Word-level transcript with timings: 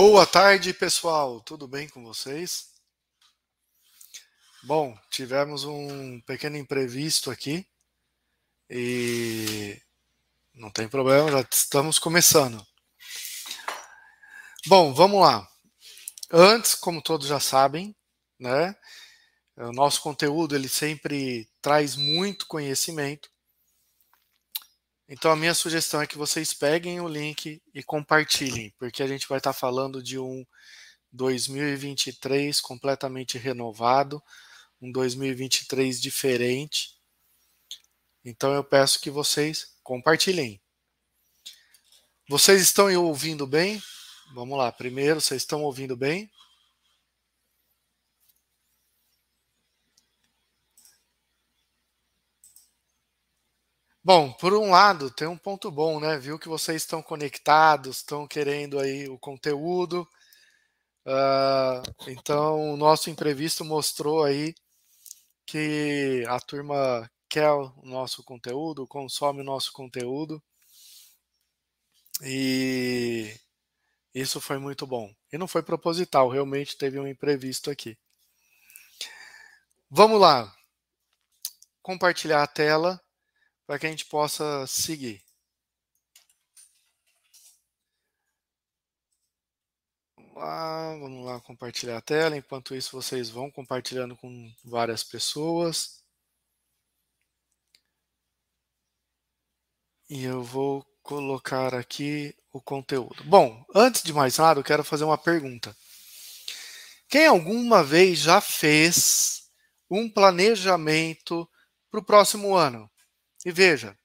Boa 0.00 0.24
tarde, 0.24 0.72
pessoal. 0.72 1.40
Tudo 1.40 1.66
bem 1.66 1.88
com 1.88 2.04
vocês? 2.04 2.68
Bom, 4.62 4.96
tivemos 5.10 5.64
um 5.64 6.20
pequeno 6.20 6.56
imprevisto 6.56 7.32
aqui 7.32 7.66
e 8.70 9.76
não 10.54 10.70
tem 10.70 10.88
problema, 10.88 11.32
já 11.32 11.40
estamos 11.52 11.98
começando. 11.98 12.64
Bom, 14.68 14.94
vamos 14.94 15.20
lá. 15.20 15.44
Antes, 16.30 16.76
como 16.76 17.02
todos 17.02 17.26
já 17.26 17.40
sabem, 17.40 17.92
né, 18.38 18.76
o 19.56 19.72
nosso 19.72 20.00
conteúdo 20.00 20.54
ele 20.54 20.68
sempre 20.68 21.50
traz 21.60 21.96
muito 21.96 22.46
conhecimento 22.46 23.28
então 25.08 25.30
a 25.30 25.36
minha 25.36 25.54
sugestão 25.54 26.02
é 26.02 26.06
que 26.06 26.18
vocês 26.18 26.52
peguem 26.52 27.00
o 27.00 27.08
link 27.08 27.62
e 27.72 27.82
compartilhem, 27.82 28.72
porque 28.78 29.02
a 29.02 29.06
gente 29.06 29.26
vai 29.26 29.38
estar 29.38 29.54
falando 29.54 30.02
de 30.02 30.18
um 30.18 30.44
2023 31.12 32.60
completamente 32.60 33.38
renovado, 33.38 34.22
um 34.80 34.92
2023 34.92 36.00
diferente. 36.00 36.96
Então 38.24 38.52
eu 38.52 38.62
peço 38.62 39.00
que 39.00 39.10
vocês 39.10 39.74
compartilhem. 39.82 40.60
Vocês 42.28 42.60
estão 42.60 42.94
ouvindo 43.02 43.46
bem? 43.46 43.82
Vamos 44.34 44.58
lá, 44.58 44.70
primeiro, 44.70 45.20
vocês 45.20 45.40
estão 45.40 45.62
ouvindo 45.62 45.96
bem? 45.96 46.30
Bom, 54.08 54.32
por 54.32 54.54
um 54.54 54.70
lado, 54.70 55.10
tem 55.10 55.28
um 55.28 55.36
ponto 55.36 55.70
bom, 55.70 56.00
né? 56.00 56.16
Viu 56.16 56.38
que 56.38 56.48
vocês 56.48 56.80
estão 56.80 57.02
conectados, 57.02 57.98
estão 57.98 58.26
querendo 58.26 58.80
aí 58.80 59.06
o 59.06 59.18
conteúdo. 59.18 60.08
Uh, 61.04 62.08
então, 62.10 62.72
o 62.72 62.76
nosso 62.78 63.10
imprevisto 63.10 63.66
mostrou 63.66 64.24
aí 64.24 64.54
que 65.44 66.24
a 66.26 66.40
turma 66.40 67.10
quer 67.28 67.50
o 67.50 67.70
nosso 67.82 68.24
conteúdo, 68.24 68.86
consome 68.86 69.42
o 69.42 69.44
nosso 69.44 69.74
conteúdo. 69.74 70.42
E 72.22 73.38
isso 74.14 74.40
foi 74.40 74.56
muito 74.56 74.86
bom. 74.86 75.14
E 75.30 75.36
não 75.36 75.46
foi 75.46 75.62
proposital, 75.62 76.30
realmente 76.30 76.78
teve 76.78 76.98
um 76.98 77.06
imprevisto 77.06 77.70
aqui. 77.70 77.94
Vamos 79.90 80.18
lá. 80.18 80.50
Compartilhar 81.82 82.42
a 82.42 82.46
tela 82.46 82.98
para 83.68 83.78
que 83.78 83.86
a 83.86 83.90
gente 83.90 84.06
possa 84.06 84.66
seguir. 84.66 85.22
Vamos 90.16 90.36
lá, 90.36 90.96
vamos 90.96 91.26
lá 91.26 91.40
compartilhar 91.42 91.98
a 91.98 92.00
tela. 92.00 92.34
Enquanto 92.34 92.74
isso, 92.74 92.96
vocês 92.96 93.28
vão 93.28 93.50
compartilhando 93.50 94.16
com 94.16 94.50
várias 94.64 95.04
pessoas. 95.04 96.02
E 100.08 100.24
eu 100.24 100.42
vou 100.42 100.82
colocar 101.02 101.74
aqui 101.74 102.34
o 102.50 102.62
conteúdo. 102.62 103.22
Bom, 103.24 103.62
antes 103.74 104.02
de 104.02 104.14
mais 104.14 104.38
nada, 104.38 104.60
eu 104.60 104.64
quero 104.64 104.82
fazer 104.82 105.04
uma 105.04 105.18
pergunta. 105.18 105.76
Quem 107.06 107.26
alguma 107.26 107.84
vez 107.84 108.18
já 108.18 108.40
fez 108.40 109.50
um 109.90 110.08
planejamento 110.08 111.46
para 111.90 112.00
o 112.00 112.04
próximo 112.04 112.54
ano? 112.54 112.90
E 113.44 113.52
veja, 113.52 113.96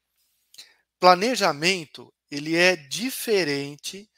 planejamento 1.00 2.14
ele 2.30 2.56
é 2.56 2.76
diferente 2.76 4.10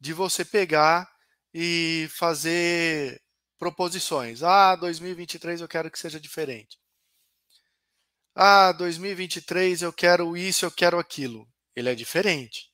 de 0.00 0.12
você 0.12 0.44
pegar 0.44 1.10
e 1.52 2.08
fazer 2.10 3.22
proposições. 3.58 4.42
Ah, 4.42 4.74
2023 4.74 5.60
eu 5.60 5.68
quero 5.68 5.90
que 5.90 5.98
seja 5.98 6.18
diferente. 6.18 6.78
Ah, 8.34 8.72
2023 8.72 9.82
eu 9.82 9.92
quero 9.92 10.36
isso, 10.36 10.64
eu 10.64 10.70
quero 10.70 10.98
aquilo. 10.98 11.46
Ele 11.76 11.90
é 11.90 11.94
diferente. 11.94 12.72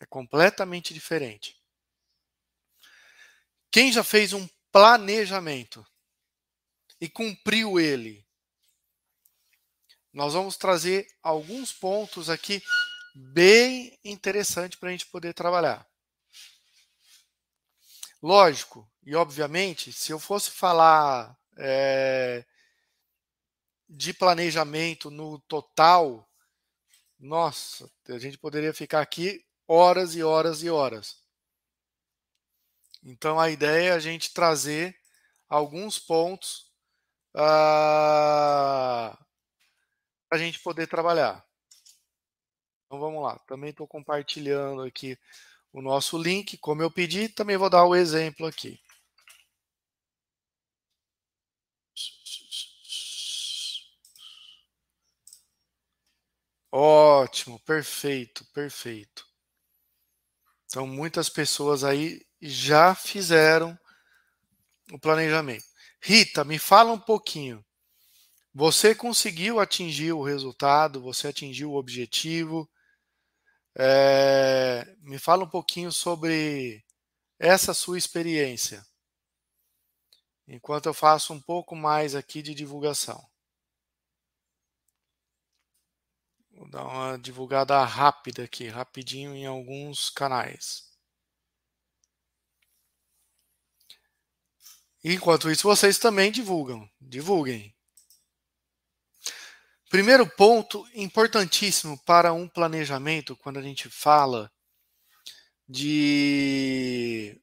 É 0.00 0.06
completamente 0.06 0.92
diferente. 0.92 1.56
Quem 3.70 3.90
já 3.90 4.04
fez 4.04 4.32
um 4.32 4.46
planejamento 4.70 5.84
e 7.00 7.08
cumpriu 7.08 7.80
ele? 7.80 8.27
Nós 10.12 10.34
vamos 10.34 10.56
trazer 10.56 11.06
alguns 11.22 11.72
pontos 11.72 12.30
aqui 12.30 12.62
bem 13.14 13.98
interessantes 14.04 14.78
para 14.78 14.88
a 14.88 14.92
gente 14.92 15.06
poder 15.06 15.34
trabalhar. 15.34 15.86
Lógico, 18.22 18.90
e 19.04 19.14
obviamente, 19.14 19.92
se 19.92 20.12
eu 20.12 20.18
fosse 20.18 20.50
falar 20.50 21.36
é, 21.56 22.44
de 23.88 24.12
planejamento 24.12 25.10
no 25.10 25.38
total, 25.40 26.28
nossa, 27.18 27.90
a 28.08 28.18
gente 28.18 28.38
poderia 28.38 28.74
ficar 28.74 29.00
aqui 29.00 29.44
horas 29.66 30.14
e 30.14 30.22
horas 30.22 30.62
e 30.62 30.70
horas. 30.70 31.16
Então 33.02 33.38
a 33.38 33.50
ideia 33.50 33.90
é 33.90 33.92
a 33.92 33.98
gente 33.98 34.32
trazer 34.32 34.98
alguns 35.48 35.98
pontos 35.98 36.72
uh, 37.34 39.16
para 40.28 40.38
a 40.38 40.40
gente 40.40 40.60
poder 40.60 40.86
trabalhar. 40.86 41.44
Então 42.86 42.98
vamos 42.98 43.22
lá. 43.22 43.38
Também 43.40 43.70
estou 43.70 43.86
compartilhando 43.86 44.82
aqui 44.82 45.18
o 45.72 45.82
nosso 45.82 46.16
link, 46.18 46.56
como 46.58 46.82
eu 46.82 46.90
pedi, 46.90 47.28
também 47.28 47.56
vou 47.56 47.70
dar 47.70 47.84
o 47.84 47.94
exemplo 47.94 48.46
aqui. 48.46 48.80
Ótimo, 56.70 57.58
perfeito, 57.60 58.44
perfeito. 58.52 59.26
Então, 60.66 60.86
muitas 60.86 61.28
pessoas 61.30 61.82
aí 61.82 62.20
já 62.40 62.94
fizeram 62.94 63.78
o 64.92 64.98
planejamento. 64.98 65.64
Rita, 66.02 66.44
me 66.44 66.58
fala 66.58 66.92
um 66.92 67.00
pouquinho. 67.00 67.64
Você 68.54 68.94
conseguiu 68.94 69.60
atingir 69.60 70.12
o 70.12 70.22
resultado, 70.22 71.00
você 71.00 71.28
atingiu 71.28 71.72
o 71.72 71.76
objetivo. 71.76 72.68
É, 73.76 74.84
me 75.00 75.18
fala 75.18 75.44
um 75.44 75.48
pouquinho 75.48 75.92
sobre 75.92 76.84
essa 77.38 77.72
sua 77.72 77.96
experiência, 77.96 78.84
enquanto 80.48 80.86
eu 80.86 80.94
faço 80.94 81.32
um 81.32 81.40
pouco 81.40 81.76
mais 81.76 82.14
aqui 82.16 82.42
de 82.42 82.54
divulgação. 82.54 83.24
Vou 86.50 86.68
dar 86.68 86.84
uma 86.84 87.16
divulgada 87.16 87.84
rápida 87.84 88.42
aqui, 88.42 88.66
rapidinho 88.66 89.32
em 89.32 89.46
alguns 89.46 90.10
canais. 90.10 90.88
Enquanto 95.04 95.48
isso, 95.48 95.62
vocês 95.62 95.98
também 95.98 96.32
divulgam, 96.32 96.90
divulguem. 97.00 97.77
Primeiro 99.88 100.28
ponto 100.28 100.86
importantíssimo 100.94 101.98
para 102.04 102.30
um 102.34 102.46
planejamento, 102.46 103.34
quando 103.34 103.58
a 103.58 103.62
gente 103.62 103.88
fala 103.88 104.52
de 105.66 107.40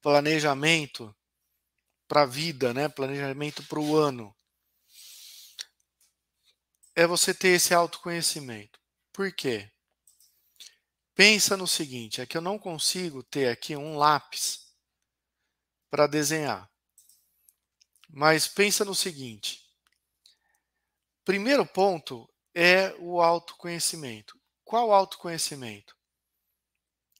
planejamento 0.00 1.12
para 2.06 2.22
a 2.22 2.26
vida, 2.26 2.72
né? 2.72 2.88
planejamento 2.88 3.64
para 3.64 3.80
o 3.80 3.96
ano, 3.96 4.32
é 6.94 7.06
você 7.08 7.34
ter 7.34 7.48
esse 7.48 7.74
autoconhecimento. 7.74 8.78
Por 9.12 9.32
quê? 9.32 9.68
Pensa 11.12 11.56
no 11.56 11.66
seguinte, 11.66 12.20
é 12.20 12.26
que 12.26 12.36
eu 12.36 12.40
não 12.40 12.56
consigo 12.56 13.20
ter 13.24 13.48
aqui 13.48 13.74
um 13.74 13.96
lápis 13.96 14.72
para 15.90 16.06
desenhar. 16.06 16.70
Mas 18.08 18.46
pensa 18.46 18.84
no 18.84 18.94
seguinte, 18.94 19.67
Primeiro 21.28 21.66
ponto 21.66 22.26
é 22.54 22.94
o 22.98 23.20
autoconhecimento. 23.20 24.40
Qual 24.64 24.90
autoconhecimento? 24.90 25.94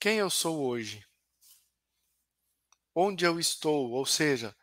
Quem 0.01 0.17
eu 0.17 0.31
sou 0.31 0.65
hoje? 0.65 1.05
Onde 2.95 3.23
eu 3.23 3.39
estou? 3.39 3.91
Ou 3.91 4.07
seja, 4.07 4.55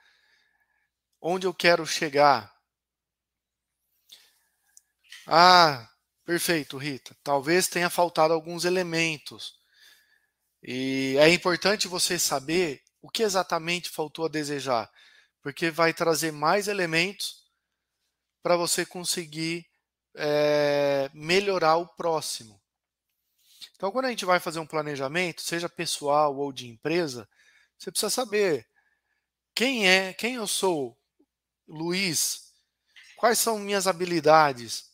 onde 1.23 1.47
eu 1.47 1.55
quero 1.55 1.87
chegar? 1.87 2.53
Ah, 5.29 5.89
perfeito, 6.25 6.77
Rita. 6.77 7.17
Talvez 7.23 7.69
tenha 7.69 7.89
faltado 7.89 8.35
alguns 8.35 8.65
elementos. 8.65 9.55
E 10.61 11.15
é 11.21 11.29
importante 11.29 11.87
você 11.87 12.19
saber 12.19 12.83
o 13.01 13.09
que 13.09 13.23
exatamente 13.23 13.91
faltou 13.91 14.25
a 14.25 14.29
desejar, 14.29 14.91
porque 15.41 15.71
vai 15.71 15.95
trazer 15.95 16.33
mais 16.33 16.67
elementos 16.67 17.46
para 18.47 18.57
você 18.57 18.87
conseguir 18.87 19.67
é, 20.15 21.11
melhorar 21.13 21.79
o 21.79 21.89
próximo. 21.89 22.63
Então, 23.75 23.91
quando 23.91 24.05
a 24.05 24.09
gente 24.09 24.25
vai 24.25 24.39
fazer 24.39 24.61
um 24.61 24.67
planejamento, 24.67 25.43
seja 25.43 25.69
pessoal 25.69 26.37
ou 26.37 26.53
de 26.53 26.69
empresa, 26.69 27.29
você 27.77 27.91
precisa 27.91 28.09
saber 28.09 28.65
quem 29.53 29.89
é, 29.89 30.13
quem 30.13 30.35
eu 30.35 30.47
sou, 30.47 30.97
Luiz, 31.67 32.53
quais 33.17 33.37
são 33.41 33.59
minhas 33.59 33.89
habilidades, 33.89 34.93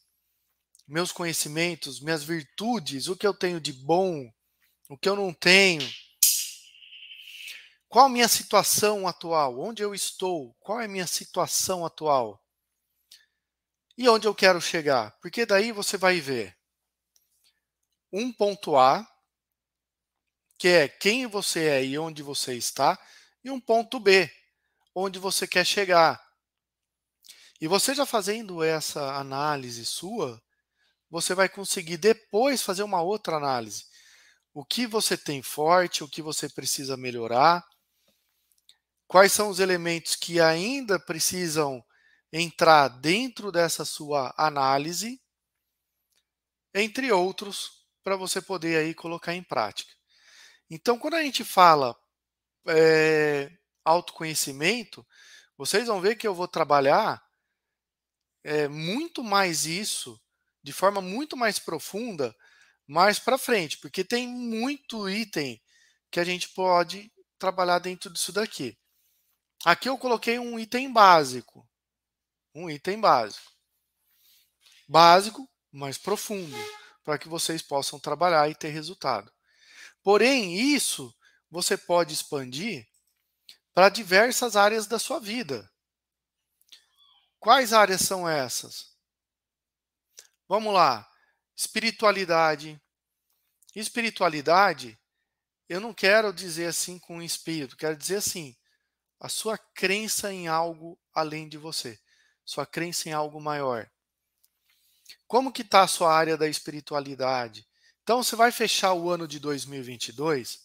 meus 0.88 1.12
conhecimentos, 1.12 2.00
minhas 2.00 2.24
virtudes, 2.24 3.06
o 3.06 3.16
que 3.18 3.26
eu 3.26 3.34
tenho 3.34 3.60
de 3.60 3.74
bom, 3.74 4.32
o 4.88 4.96
que 4.96 5.10
eu 5.10 5.14
não 5.14 5.30
tenho. 5.30 5.86
Qual 7.86 8.06
a 8.06 8.08
minha 8.08 8.28
situação 8.28 9.06
atual? 9.06 9.60
Onde 9.60 9.82
eu 9.82 9.94
estou? 9.94 10.56
Qual 10.58 10.80
é 10.80 10.86
a 10.86 10.88
minha 10.88 11.06
situação 11.06 11.84
atual? 11.84 12.41
E 13.96 14.08
onde 14.08 14.26
eu 14.26 14.34
quero 14.34 14.60
chegar? 14.60 15.10
Porque 15.20 15.44
daí 15.44 15.70
você 15.72 15.96
vai 15.96 16.20
ver 16.20 16.56
um 18.12 18.32
ponto 18.32 18.76
A, 18.76 19.06
que 20.58 20.68
é 20.68 20.88
quem 20.88 21.26
você 21.26 21.64
é 21.68 21.84
e 21.84 21.98
onde 21.98 22.22
você 22.22 22.54
está, 22.54 22.98
e 23.42 23.50
um 23.50 23.60
ponto 23.60 23.98
B, 23.98 24.30
onde 24.94 25.18
você 25.18 25.46
quer 25.46 25.64
chegar. 25.64 26.22
E 27.60 27.66
você 27.66 27.94
já 27.94 28.04
fazendo 28.04 28.62
essa 28.62 29.14
análise 29.14 29.84
sua, 29.84 30.42
você 31.08 31.34
vai 31.34 31.48
conseguir 31.48 31.96
depois 31.96 32.62
fazer 32.62 32.82
uma 32.82 33.02
outra 33.02 33.36
análise. 33.36 33.84
O 34.54 34.64
que 34.64 34.86
você 34.86 35.16
tem 35.16 35.42
forte, 35.42 36.04
o 36.04 36.08
que 36.08 36.20
você 36.20 36.48
precisa 36.48 36.96
melhorar, 36.96 37.64
quais 39.06 39.32
são 39.32 39.48
os 39.48 39.60
elementos 39.60 40.16
que 40.16 40.40
ainda 40.40 40.98
precisam 40.98 41.84
entrar 42.32 42.88
dentro 42.88 43.52
dessa 43.52 43.84
sua 43.84 44.32
análise, 44.36 45.20
entre 46.74 47.12
outros, 47.12 47.84
para 48.02 48.16
você 48.16 48.40
poder 48.40 48.78
aí 48.78 48.94
colocar 48.94 49.34
em 49.34 49.42
prática. 49.42 49.92
Então, 50.70 50.98
quando 50.98 51.14
a 51.14 51.22
gente 51.22 51.44
fala 51.44 51.94
é, 52.66 53.50
autoconhecimento, 53.84 55.06
vocês 55.56 55.86
vão 55.86 56.00
ver 56.00 56.16
que 56.16 56.26
eu 56.26 56.34
vou 56.34 56.48
trabalhar 56.48 57.22
é, 58.42 58.66
muito 58.68 59.22
mais 59.22 59.66
isso, 59.66 60.20
de 60.62 60.72
forma 60.72 61.00
muito 61.00 61.36
mais 61.36 61.58
profunda, 61.58 62.34
mais 62.86 63.18
para 63.18 63.38
frente, 63.38 63.78
porque 63.78 64.02
tem 64.02 64.26
muito 64.26 65.08
item 65.08 65.60
que 66.10 66.18
a 66.18 66.24
gente 66.24 66.48
pode 66.50 67.12
trabalhar 67.38 67.78
dentro 67.78 68.10
disso 68.10 68.32
daqui. 68.32 68.76
Aqui 69.64 69.88
eu 69.88 69.98
coloquei 69.98 70.38
um 70.38 70.58
item 70.58 70.92
básico, 70.92 71.68
um 72.54 72.68
item 72.68 73.00
básico. 73.00 73.50
Básico, 74.88 75.48
mas 75.70 75.96
profundo, 75.96 76.56
para 77.02 77.18
que 77.18 77.28
vocês 77.28 77.62
possam 77.62 77.98
trabalhar 77.98 78.48
e 78.50 78.54
ter 78.54 78.68
resultado. 78.68 79.32
Porém, 80.02 80.54
isso 80.54 81.14
você 81.50 81.76
pode 81.76 82.12
expandir 82.12 82.86
para 83.72 83.88
diversas 83.88 84.56
áreas 84.56 84.86
da 84.86 84.98
sua 84.98 85.18
vida. 85.18 85.70
Quais 87.38 87.72
áreas 87.72 88.02
são 88.02 88.28
essas? 88.28 88.94
Vamos 90.46 90.74
lá. 90.74 91.08
Espiritualidade. 91.56 92.80
Espiritualidade, 93.74 94.98
eu 95.66 95.80
não 95.80 95.94
quero 95.94 96.30
dizer 96.30 96.66
assim 96.66 96.98
com 96.98 97.22
espírito, 97.22 97.74
quero 97.74 97.96
dizer 97.96 98.16
assim, 98.16 98.54
a 99.18 99.30
sua 99.30 99.56
crença 99.56 100.30
em 100.30 100.46
algo 100.46 101.00
além 101.14 101.48
de 101.48 101.56
você 101.56 101.98
sua 102.44 102.66
crença 102.66 103.08
em 103.08 103.12
algo 103.12 103.40
maior. 103.40 103.90
Como 105.26 105.52
que 105.52 105.62
está 105.62 105.82
a 105.82 105.88
sua 105.88 106.14
área 106.14 106.36
da 106.36 106.48
espiritualidade? 106.48 107.66
Então, 108.02 108.22
você 108.22 108.34
vai 108.34 108.50
fechar 108.50 108.92
o 108.94 109.08
ano 109.10 109.28
de 109.28 109.38
2022, 109.38 110.60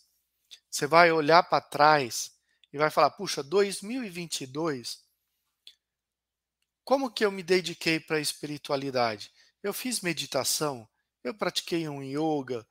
você 0.69 0.87
vai 0.87 1.11
olhar 1.11 1.43
para 1.43 1.61
trás 1.61 2.31
e 2.73 2.77
vai 2.77 2.89
falar, 2.89 3.11
puxa, 3.11 3.43
2022, 3.43 5.03
como 6.83 7.11
que 7.11 7.23
eu 7.23 7.31
me 7.31 7.43
dediquei 7.43 7.99
para 7.99 8.17
a 8.17 8.21
espiritualidade? 8.21 9.31
Eu 9.61 9.73
fiz 9.73 10.01
meditação, 10.01 10.87
eu 11.23 11.33
pratiquei 11.33 11.87
um 11.87 12.01
yoga, 12.01 12.65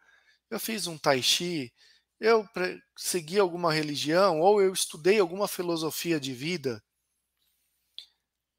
eu 0.50 0.58
fiz 0.58 0.86
um 0.86 0.96
tai 0.96 1.22
chi, 1.22 1.72
eu 2.18 2.48
segui 2.96 3.38
alguma 3.38 3.72
religião 3.72 4.40
ou 4.40 4.60
eu 4.60 4.72
estudei 4.72 5.20
alguma 5.20 5.46
filosofia 5.46 6.18
de 6.18 6.32
vida 6.32 6.82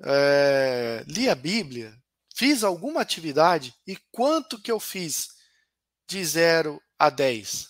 é, 0.03 1.03
li 1.07 1.29
a 1.29 1.35
Bíblia, 1.35 1.97
fiz 2.35 2.63
alguma 2.63 3.01
atividade 3.01 3.75
e 3.85 3.97
quanto 4.11 4.61
que 4.61 4.71
eu 4.71 4.79
fiz 4.79 5.29
de 6.07 6.23
0 6.23 6.81
a 6.97 7.09
10? 7.09 7.67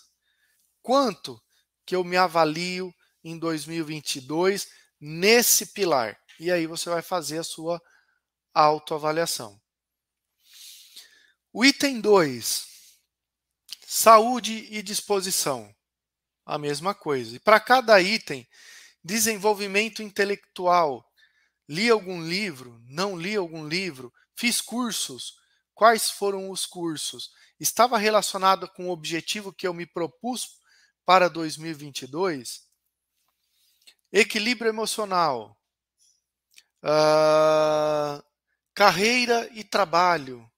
Quanto 0.82 1.42
que 1.86 1.96
eu 1.96 2.04
me 2.04 2.18
avalio 2.18 2.94
em 3.24 3.38
2022 3.38 4.68
nesse 5.00 5.68
pilar? 5.68 6.20
E 6.40 6.52
aí 6.52 6.68
você 6.68 6.90
vai 6.90 7.02
fazer 7.02 7.40
a 7.40 7.44
sua 7.44 7.82
autoavaliação. 8.54 9.60
O 11.54 11.66
item 11.66 12.00
2, 12.00 12.68
saúde 13.86 14.68
e 14.70 14.82
disposição. 14.82 15.74
A 16.46 16.58
mesma 16.58 16.94
coisa. 16.94 17.36
E 17.36 17.40
para 17.40 17.60
cada 17.60 18.00
item, 18.02 18.48
desenvolvimento 19.04 20.04
intelectual, 20.04 21.07
Li 21.68 21.90
algum 21.90 22.22
livro? 22.22 22.82
Não 22.88 23.18
li 23.18 23.36
algum 23.36 23.68
livro? 23.68 24.14
Fiz 24.36 24.62
cursos? 24.62 25.36
Quais 25.74 26.10
foram 26.10 26.50
os 26.50 26.66
cursos? 26.66 27.32
Estava 27.60 27.98
relacionado 27.98 28.68
com 28.70 28.88
o 28.88 28.92
objetivo 28.92 29.54
que 29.54 29.68
eu 29.68 29.74
me 29.74 29.86
propus 29.86 30.60
para 31.06 31.28
2022? 31.28 32.66
Equilíbrio 34.12 34.70
emocional. 34.70 35.58
Uh, 36.84 38.24
carreira 38.74 39.50
e 39.54 39.64
trabalho. 39.64 40.50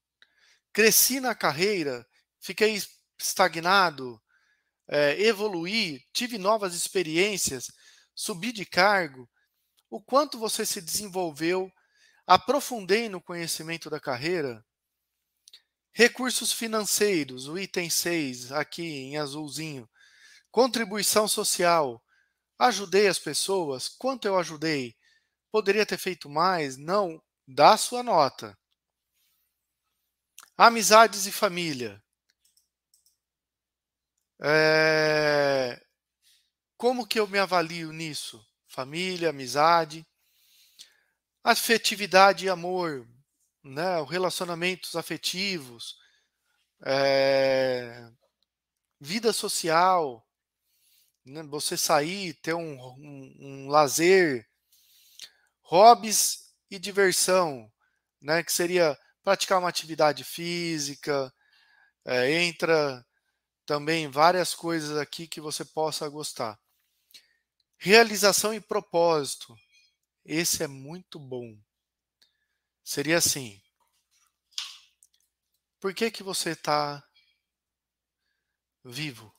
Cresci 0.72 1.20
na 1.20 1.34
carreira, 1.34 2.08
fiquei 2.40 2.80
estagnado, 3.20 4.22
é, 4.88 5.22
evoluí, 5.22 6.04
tive 6.14 6.38
novas 6.38 6.74
experiências, 6.74 7.72
subi 8.16 8.52
de 8.52 8.66
cargo, 8.66 9.30
o 9.90 10.02
quanto 10.02 10.38
você 10.38 10.66
se 10.66 10.82
desenvolveu, 10.82 11.72
aprofundei 12.26 13.10
no 13.10 13.22
conhecimento 13.22 13.90
da 13.90 14.00
carreira. 14.00 14.64
Recursos 15.92 16.54
financeiros, 16.54 17.48
o 17.48 17.58
item 17.58 17.90
6, 17.90 18.52
aqui 18.52 18.84
em 18.84 19.18
azulzinho. 19.18 19.90
Contribuição 20.52 21.28
social. 21.28 22.04
Ajudei 22.58 23.08
as 23.08 23.18
pessoas? 23.18 23.88
Quanto 23.88 24.28
eu 24.28 24.38
ajudei? 24.38 24.96
Poderia 25.52 25.86
ter 25.86 25.98
feito 25.98 26.30
mais? 26.30 26.78
Não. 26.78 27.22
Dá 27.48 27.76
sua 27.78 28.04
nota. 28.04 28.58
Amizades 30.56 31.26
e 31.26 31.32
família. 31.32 32.04
É... 34.42 35.82
Como 36.78 37.08
que 37.08 37.20
eu 37.20 37.28
me 37.28 37.40
avalio 37.40 37.92
nisso? 37.92 38.49
Família, 38.70 39.32
amizade, 39.32 40.06
afetividade 41.44 42.46
e 42.46 42.50
amor, 42.50 43.08
né? 43.64 44.02
relacionamentos 44.08 44.96
afetivos, 44.96 45.98
é, 46.86 48.10
vida 49.02 49.34
social, 49.34 50.26
né? 51.26 51.44
você 51.44 51.76
sair, 51.76 52.36
ter 52.36 52.54
um, 52.54 52.80
um, 52.80 53.36
um 53.40 53.68
lazer, 53.70 54.48
hobbies 55.62 56.54
e 56.70 56.78
diversão, 56.80 57.70
né? 58.22 58.44
que 58.44 58.52
seria 58.52 58.98
praticar 59.24 59.60
uma 59.60 59.70
atividade 59.70 60.24
física, 60.24 61.34
é, 62.06 62.32
entra 62.44 63.04
também 63.66 64.08
várias 64.08 64.54
coisas 64.54 64.98
aqui 64.98 65.28
que 65.28 65.42
você 65.42 65.66
possa 65.66 66.08
gostar. 66.08 66.58
Realização 67.82 68.54
e 68.54 68.60
propósito. 68.60 69.58
Esse 70.26 70.64
é 70.64 70.68
muito 70.68 71.18
bom. 71.18 71.58
Seria 72.84 73.18
assim: 73.18 73.62
por 75.80 75.94
que, 75.94 76.12
que 76.12 76.22
você 76.22 76.50
está 76.50 77.02
vivo? 78.84 79.34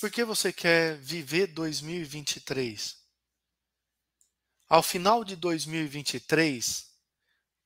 Por 0.00 0.10
que 0.10 0.24
você 0.24 0.52
quer 0.52 0.98
viver 0.98 1.46
2023? 1.46 3.00
Ao 4.68 4.82
final 4.82 5.24
de 5.24 5.36
2023, 5.36 6.92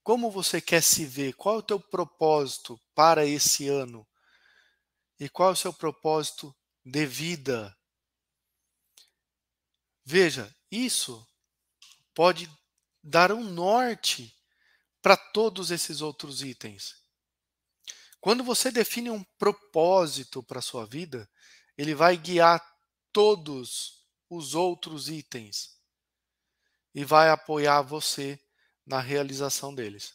como 0.03 0.31
você 0.31 0.61
quer 0.61 0.83
se 0.83 1.07
ver? 1.07 1.33
Qual 1.33 1.55
é 1.55 1.59
o 1.59 1.63
teu 1.63 1.81
propósito 1.81 2.79
para 2.95 3.25
esse 3.25 3.69
ano? 3.69 4.07
E 5.19 5.29
qual 5.29 5.51
é 5.51 5.53
o 5.53 5.57
seu 5.57 5.73
propósito 5.73 6.55
de 6.85 7.05
vida? 7.07 7.77
Veja, 10.05 10.55
isso 10.71 11.27
pode 12.15 12.51
dar 13.03 13.33
um 13.33 13.45
norte 13.45 14.35
para 15.03 15.17
todos 15.17 15.71
esses 15.71 16.01
outros 16.01 16.43
itens. 16.43 16.97
Quando 18.21 18.43
você 18.43 18.71
define 18.71 19.11
um 19.11 19.23
propósito 19.39 20.43
para 20.43 20.59
a 20.59 20.63
sua 20.63 20.85
vida, 20.85 21.29
ele 21.77 21.95
vai 21.95 22.17
guiar 22.17 22.61
todos 23.13 24.05
os 24.29 24.55
outros 24.55 25.09
itens 25.09 25.79
e 26.95 27.05
vai 27.05 27.31
apoiar 27.31 27.83
você 27.83 28.39
na 28.85 29.01
realização 29.01 29.75
deles. 29.75 30.15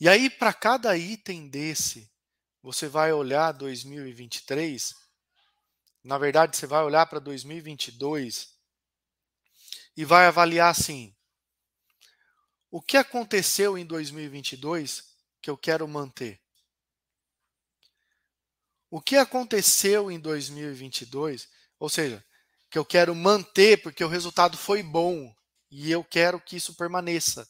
E 0.00 0.08
aí, 0.08 0.30
para 0.30 0.54
cada 0.54 0.96
item 0.96 1.48
desse, 1.48 2.09
você 2.62 2.88
vai 2.88 3.12
olhar 3.12 3.52
2023, 3.52 4.94
na 6.02 6.16
verdade, 6.18 6.56
você 6.56 6.66
vai 6.66 6.82
olhar 6.82 7.06
para 7.06 7.18
2022 7.18 8.54
e 9.96 10.04
vai 10.04 10.26
avaliar 10.26 10.70
assim: 10.70 11.14
o 12.70 12.80
que 12.80 12.96
aconteceu 12.96 13.76
em 13.76 13.84
2022 13.84 15.04
que 15.42 15.50
eu 15.50 15.56
quero 15.56 15.86
manter? 15.88 16.40
O 18.90 19.00
que 19.00 19.16
aconteceu 19.16 20.10
em 20.10 20.18
2022, 20.18 21.48
ou 21.78 21.88
seja, 21.88 22.24
que 22.70 22.78
eu 22.78 22.84
quero 22.84 23.14
manter 23.14 23.82
porque 23.82 24.02
o 24.02 24.08
resultado 24.08 24.56
foi 24.56 24.82
bom 24.82 25.34
e 25.70 25.90
eu 25.90 26.02
quero 26.02 26.40
que 26.40 26.56
isso 26.56 26.74
permaneça. 26.74 27.48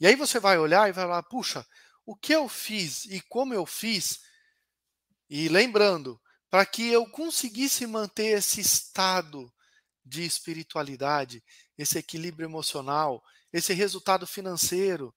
E 0.00 0.06
aí 0.06 0.16
você 0.16 0.38
vai 0.40 0.58
olhar 0.58 0.88
e 0.88 0.92
vai 0.92 1.04
falar: 1.04 1.22
puxa, 1.24 1.66
o 2.04 2.16
que 2.16 2.34
eu 2.34 2.48
fiz 2.48 3.04
e 3.06 3.20
como 3.20 3.54
eu 3.54 3.64
fiz, 3.66 4.20
e 5.28 5.48
lembrando, 5.48 6.20
para 6.50 6.66
que 6.66 6.88
eu 6.88 7.08
conseguisse 7.08 7.86
manter 7.86 8.38
esse 8.38 8.60
estado 8.60 9.52
de 10.04 10.24
espiritualidade, 10.24 11.42
esse 11.78 11.98
equilíbrio 11.98 12.46
emocional, 12.46 13.22
esse 13.52 13.72
resultado 13.72 14.26
financeiro, 14.26 15.14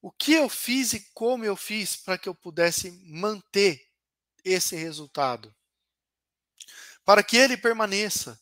o 0.00 0.10
que 0.10 0.32
eu 0.32 0.48
fiz 0.48 0.92
e 0.94 1.00
como 1.14 1.44
eu 1.44 1.56
fiz 1.56 1.94
para 1.94 2.18
que 2.18 2.28
eu 2.28 2.34
pudesse 2.34 2.90
manter 3.04 3.88
esse 4.44 4.74
resultado? 4.74 5.54
Para 7.04 7.22
que 7.22 7.36
ele 7.36 7.56
permaneça. 7.56 8.40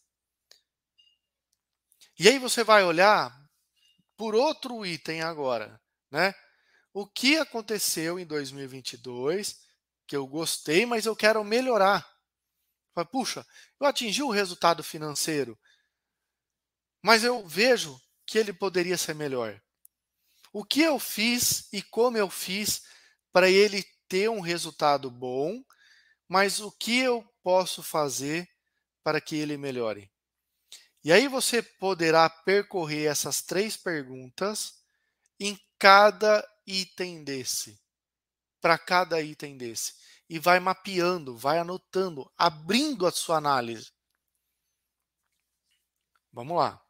E 2.18 2.28
aí 2.28 2.38
você 2.38 2.64
vai 2.64 2.82
olhar 2.82 3.38
por 4.16 4.34
outro 4.34 4.84
item 4.86 5.20
agora, 5.20 5.80
né? 6.10 6.34
O 6.92 7.06
que 7.06 7.36
aconteceu 7.38 8.18
em 8.18 8.26
2022 8.26 9.60
que 10.06 10.16
eu 10.16 10.26
gostei, 10.26 10.84
mas 10.84 11.06
eu 11.06 11.14
quero 11.14 11.42
melhorar. 11.44 12.08
Puxa, 13.10 13.46
eu 13.80 13.86
atingi 13.86 14.22
o 14.22 14.30
resultado 14.30 14.82
financeiro, 14.82 15.58
mas 17.02 17.24
eu 17.24 17.46
vejo 17.46 17.98
que 18.26 18.36
ele 18.36 18.52
poderia 18.52 18.98
ser 18.98 19.14
melhor 19.14 19.60
o 20.52 20.64
que 20.64 20.82
eu 20.82 20.98
fiz 20.98 21.68
e 21.72 21.82
como 21.82 22.16
eu 22.16 22.28
fiz 22.28 22.82
para 23.32 23.48
ele 23.48 23.84
ter 24.08 24.28
um 24.28 24.40
resultado 24.40 25.10
bom, 25.10 25.62
mas 26.28 26.60
o 26.60 26.72
que 26.72 26.98
eu 26.98 27.24
posso 27.42 27.82
fazer 27.82 28.48
para 29.02 29.20
que 29.20 29.36
ele 29.36 29.56
melhore? 29.56 30.10
E 31.02 31.12
aí 31.12 31.28
você 31.28 31.62
poderá 31.62 32.28
percorrer 32.28 33.06
essas 33.06 33.40
três 33.40 33.76
perguntas 33.76 34.74
em 35.38 35.58
cada 35.78 36.46
item 36.70 37.24
desse, 37.24 37.80
para 38.60 38.78
cada 38.78 39.20
item 39.20 39.56
desse, 39.56 39.94
e 40.28 40.38
vai 40.38 40.60
mapeando, 40.60 41.36
vai 41.36 41.58
anotando, 41.58 42.30
abrindo 42.36 43.06
a 43.06 43.10
sua 43.10 43.36
análise. 43.36 43.92
Vamos 46.32 46.56
lá. 46.56 46.80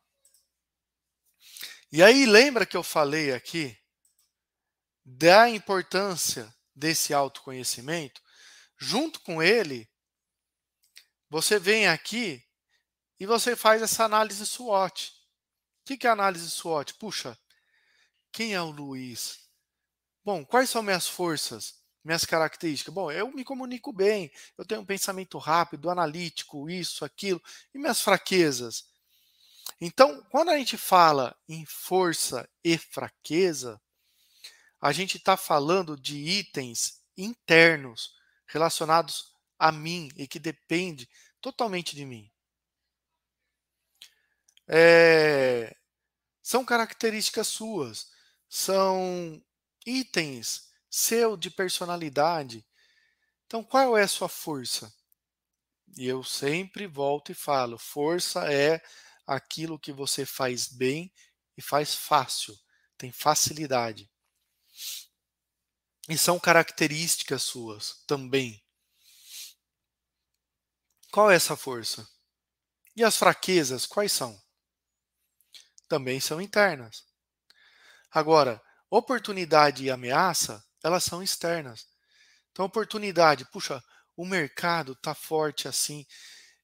E 1.91 2.03
aí, 2.03 2.27
lembra 2.27 2.67
que 2.67 2.77
eu 2.77 2.83
falei 2.83 3.33
aqui 3.33 3.77
da 5.05 5.49
importância 5.49 6.55
desse 6.75 7.15
autoconhecimento? 7.15 8.23
Junto 8.77 9.21
com 9.21 9.43
ele, 9.43 9.91
você 11.29 11.59
vem 11.59 11.89
aqui 11.89 12.45
e 13.19 13.27
você 13.27 13.57
faz 13.57 13.83
essa 13.83 14.05
análise 14.05 14.47
SWOT. 14.47 15.13
O 15.81 15.85
que 15.97 16.07
é 16.07 16.11
análise 16.11 16.49
SWOT? 16.51 16.95
Puxa, 16.95 17.39
quem 18.31 18.55
é 18.55 18.61
o 18.61 18.71
Luiz? 18.71 19.50
Bom, 20.33 20.45
quais 20.45 20.71
são 20.71 20.81
minhas 20.81 21.09
forças, 21.09 21.75
minhas 22.05 22.25
características? 22.25 22.95
Bom, 22.95 23.11
eu 23.11 23.33
me 23.33 23.43
comunico 23.43 23.93
bem, 23.93 24.31
eu 24.57 24.65
tenho 24.65 24.81
um 24.81 24.87
pensamento 24.87 25.39
rápido, 25.39 25.91
analítico, 25.91 26.71
isso, 26.71 27.05
aquilo. 27.05 27.43
E 27.75 27.79
minhas 27.79 28.01
fraquezas? 28.01 28.85
Então, 29.81 30.25
quando 30.31 30.51
a 30.51 30.57
gente 30.57 30.79
fala 30.79 31.37
em 31.49 31.67
força 31.67 32.49
e 32.63 32.79
fraqueza, 32.79 33.83
a 34.81 34.93
gente 34.93 35.17
está 35.17 35.37
falando 35.37 35.97
de 35.97 36.17
itens 36.17 37.03
internos 37.17 38.15
relacionados 38.47 39.35
a 39.59 39.73
mim 39.73 40.11
e 40.15 40.29
que 40.29 40.39
depende 40.39 41.11
totalmente 41.41 41.97
de 41.97 42.07
mim. 42.07 42.31
É, 44.69 45.77
são 46.41 46.65
características 46.65 47.49
suas, 47.49 48.13
são 48.49 49.43
itens 49.99 50.69
seu 50.89 51.37
de 51.37 51.51
personalidade. 51.51 52.67
Então, 53.47 53.63
qual 53.63 53.97
é 53.97 54.03
a 54.03 54.09
sua 54.09 54.29
força? 54.29 54.93
E 55.97 56.07
eu 56.07 56.23
sempre 56.23 56.87
volto 56.87 57.33
e 57.33 57.35
falo: 57.35 57.79
força 57.79 58.53
é 58.53 58.83
aquilo 59.27 59.79
que 59.79 59.93
você 59.93 60.25
faz 60.25 60.69
bem 60.69 61.13
e 61.57 61.63
faz 61.63 61.95
fácil, 61.95 62.59
tem 62.97 63.13
facilidade. 63.13 64.11
E 66.09 66.17
são 66.19 66.39
características 66.39 67.43
suas 67.43 68.03
também. 68.07 68.63
Qual 71.13 71.31
é 71.31 71.37
essa 71.37 71.57
força? 71.57 72.09
E 72.97 73.05
as 73.05 73.17
fraquezas, 73.17 73.87
quais 73.87 74.13
são? 74.13 74.41
Também 75.89 76.21
são 76.21 76.41
internas. 76.41 77.05
Agora, 78.11 78.63
oportunidade 78.91 79.85
e 79.85 79.91
ameaça, 79.91 80.63
elas 80.83 81.05
são 81.05 81.23
externas. 81.23 81.87
Então, 82.51 82.67
oportunidade, 82.67 83.45
puxa, 83.47 83.83
o 84.17 84.27
mercado 84.27 84.93
está 84.93 85.15
forte 85.15 85.69
assim 85.69 86.05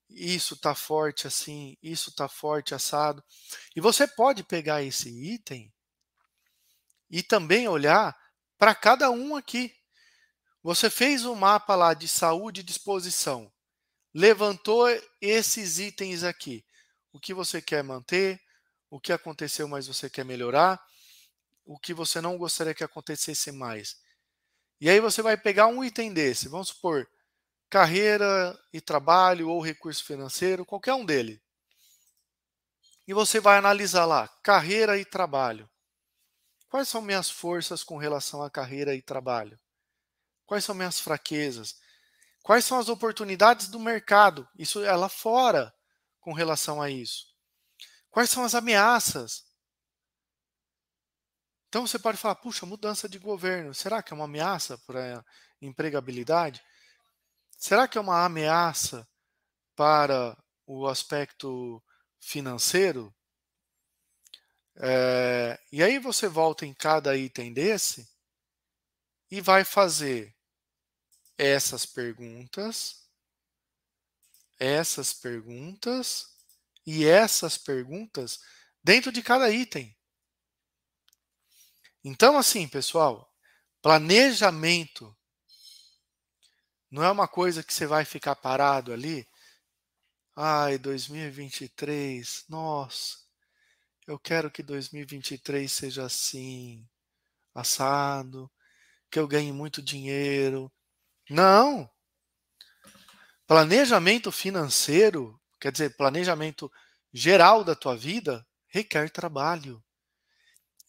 isso 0.09 0.53
está 0.53 0.73
forte 0.73 1.27
assim, 1.27 1.77
isso 1.81 2.09
está 2.09 2.27
forte 2.27 2.73
assado. 2.73 3.23
E 3.75 3.81
você 3.81 4.07
pode 4.07 4.43
pegar 4.43 4.81
esse 4.81 5.09
item 5.09 5.71
e 7.09 7.21
também 7.21 7.67
olhar 7.67 8.15
para 8.57 8.73
cada 8.73 9.09
um 9.11 9.35
aqui. 9.35 9.73
Você 10.63 10.89
fez 10.89 11.25
um 11.25 11.35
mapa 11.35 11.75
lá 11.75 11.93
de 11.93 12.07
saúde 12.07 12.61
e 12.61 12.63
disposição, 12.63 13.51
levantou 14.13 14.87
esses 15.21 15.79
itens 15.79 16.23
aqui. 16.23 16.65
O 17.13 17.19
que 17.19 17.33
você 17.33 17.61
quer 17.61 17.83
manter, 17.83 18.39
o 18.89 18.99
que 18.99 19.13
aconteceu, 19.13 19.67
mas 19.67 19.87
você 19.87 20.09
quer 20.09 20.25
melhorar, 20.25 20.81
o 21.67 21.77
que 21.77 21.93
você 21.93 22.21
não 22.21 22.37
gostaria 22.37 22.73
que 22.73 22.83
acontecesse 22.83 23.51
mais. 23.51 23.97
E 24.79 24.89
aí 24.89 24.99
você 25.01 25.21
vai 25.21 25.35
pegar 25.35 25.67
um 25.67 25.83
item 25.83 26.13
desse, 26.13 26.47
vamos 26.47 26.69
supor, 26.69 27.07
carreira 27.69 28.57
e 28.71 28.79
trabalho 28.79 29.49
ou 29.49 29.61
recurso 29.61 30.03
financeiro, 30.03 30.65
qualquer 30.65 30.93
um 30.93 31.05
dele. 31.05 31.41
E 33.05 33.13
você 33.13 33.39
vai 33.39 33.57
analisar 33.57 34.05
lá, 34.05 34.27
carreira 34.41 34.97
e 34.97 35.03
trabalho. 35.03 35.69
Quais 36.69 36.87
são 36.87 37.01
minhas 37.01 37.29
forças 37.29 37.83
com 37.83 37.97
relação 37.97 38.41
à 38.41 38.49
carreira 38.49 38.95
e 38.95 39.01
trabalho? 39.01 39.59
Quais 40.45 40.63
são 40.63 40.73
minhas 40.73 40.99
fraquezas? 40.99 41.75
Quais 42.43 42.63
são 42.63 42.79
as 42.79 42.87
oportunidades 42.87 43.67
do 43.67 43.79
mercado? 43.79 44.47
Isso 44.57 44.83
é 44.83 44.95
lá 44.95 45.09
fora 45.09 45.73
com 46.21 46.31
relação 46.31 46.81
a 46.81 46.89
isso. 46.89 47.25
Quais 48.09 48.29
são 48.29 48.43
as 48.43 48.55
ameaças? 48.55 49.46
Então 51.69 51.85
você 51.85 51.99
pode 51.99 52.17
falar, 52.17 52.35
puxa, 52.35 52.65
mudança 52.65 53.09
de 53.09 53.19
governo, 53.19 53.73
será 53.73 54.01
que 54.01 54.13
é 54.13 54.15
uma 54.15 54.25
ameaça 54.25 54.77
para 54.79 55.19
a 55.19 55.25
empregabilidade? 55.61 56.61
Será 57.57 57.87
que 57.87 57.97
é 57.97 58.01
uma 58.01 58.23
ameaça 58.23 59.07
para 59.75 60.37
o 60.65 60.87
aspecto 60.87 61.83
financeiro? 62.19 63.13
É, 64.75 65.59
e 65.71 65.81
aí 65.83 65.97
você 65.97 66.27
volta 66.27 66.65
em 66.65 66.73
cada 66.73 67.17
item 67.17 67.51
desse 67.51 68.07
e 69.29 69.41
vai 69.41 69.65
fazer 69.65 70.35
essas 71.37 71.85
perguntas, 71.85 73.07
essas 74.59 75.13
perguntas 75.13 76.27
e 76.85 77.05
essas 77.05 77.57
perguntas 77.57 78.39
dentro 78.83 79.11
de 79.11 79.23
cada 79.23 79.49
item. 79.49 79.96
Então, 82.03 82.37
assim, 82.37 82.67
pessoal, 82.67 83.31
planejamento 83.81 85.15
não 86.89 87.03
é 87.03 87.11
uma 87.11 87.27
coisa 87.27 87.63
que 87.63 87.73
você 87.73 87.85
vai 87.85 88.05
ficar 88.05 88.35
parado 88.35 88.93
ali. 88.93 89.27
Ai, 90.35 90.77
2023, 90.77 92.45
nossa, 92.47 93.17
eu 94.05 94.17
quero 94.17 94.49
que 94.49 94.63
2023 94.63 95.71
seja 95.71 96.05
assim, 96.05 96.87
assado, 97.53 98.49
que 99.11 99.19
eu 99.19 99.27
ganhe 99.27 99.51
muito 99.51 99.81
dinheiro. 99.81 100.71
Não! 101.29 101.89
Planejamento 103.45 104.31
financeiro, 104.31 105.39
quer 105.59 105.71
dizer, 105.71 105.95
planejamento 105.97 106.71
geral 107.13 107.63
da 107.63 107.75
tua 107.75 107.95
vida, 107.95 108.45
requer 108.67 109.09
trabalho. 109.09 109.83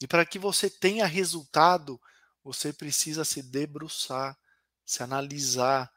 E 0.01 0.07
para 0.07 0.25
que 0.25 0.39
você 0.39 0.71
tenha 0.71 1.07
resultado, 1.07 2.01
você 2.43 2.73
precisa 2.73 3.25
se 3.25 3.43
debruçar, 3.43 4.39
se 4.85 5.03
analisar, 5.03 5.93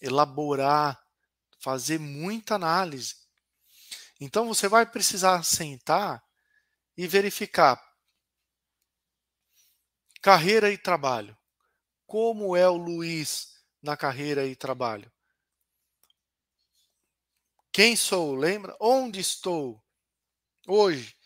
elaborar, 0.00 1.02
fazer 1.58 1.98
muita 1.98 2.54
análise. 2.54 3.16
Então 4.20 4.46
você 4.46 4.68
vai 4.68 4.86
precisar 4.86 5.42
sentar 5.42 6.22
e 6.96 7.06
verificar 7.06 7.82
carreira 10.20 10.70
e 10.70 10.78
trabalho. 10.78 11.36
Como 12.06 12.56
é 12.56 12.68
o 12.68 12.76
Luiz 12.76 13.60
na 13.82 13.96
carreira 13.96 14.46
e 14.46 14.54
trabalho? 14.54 15.10
Quem 17.72 17.96
sou? 17.96 18.34
Lembra? 18.36 18.76
Onde 18.78 19.18
estou 19.18 19.82
hoje? 20.68 21.16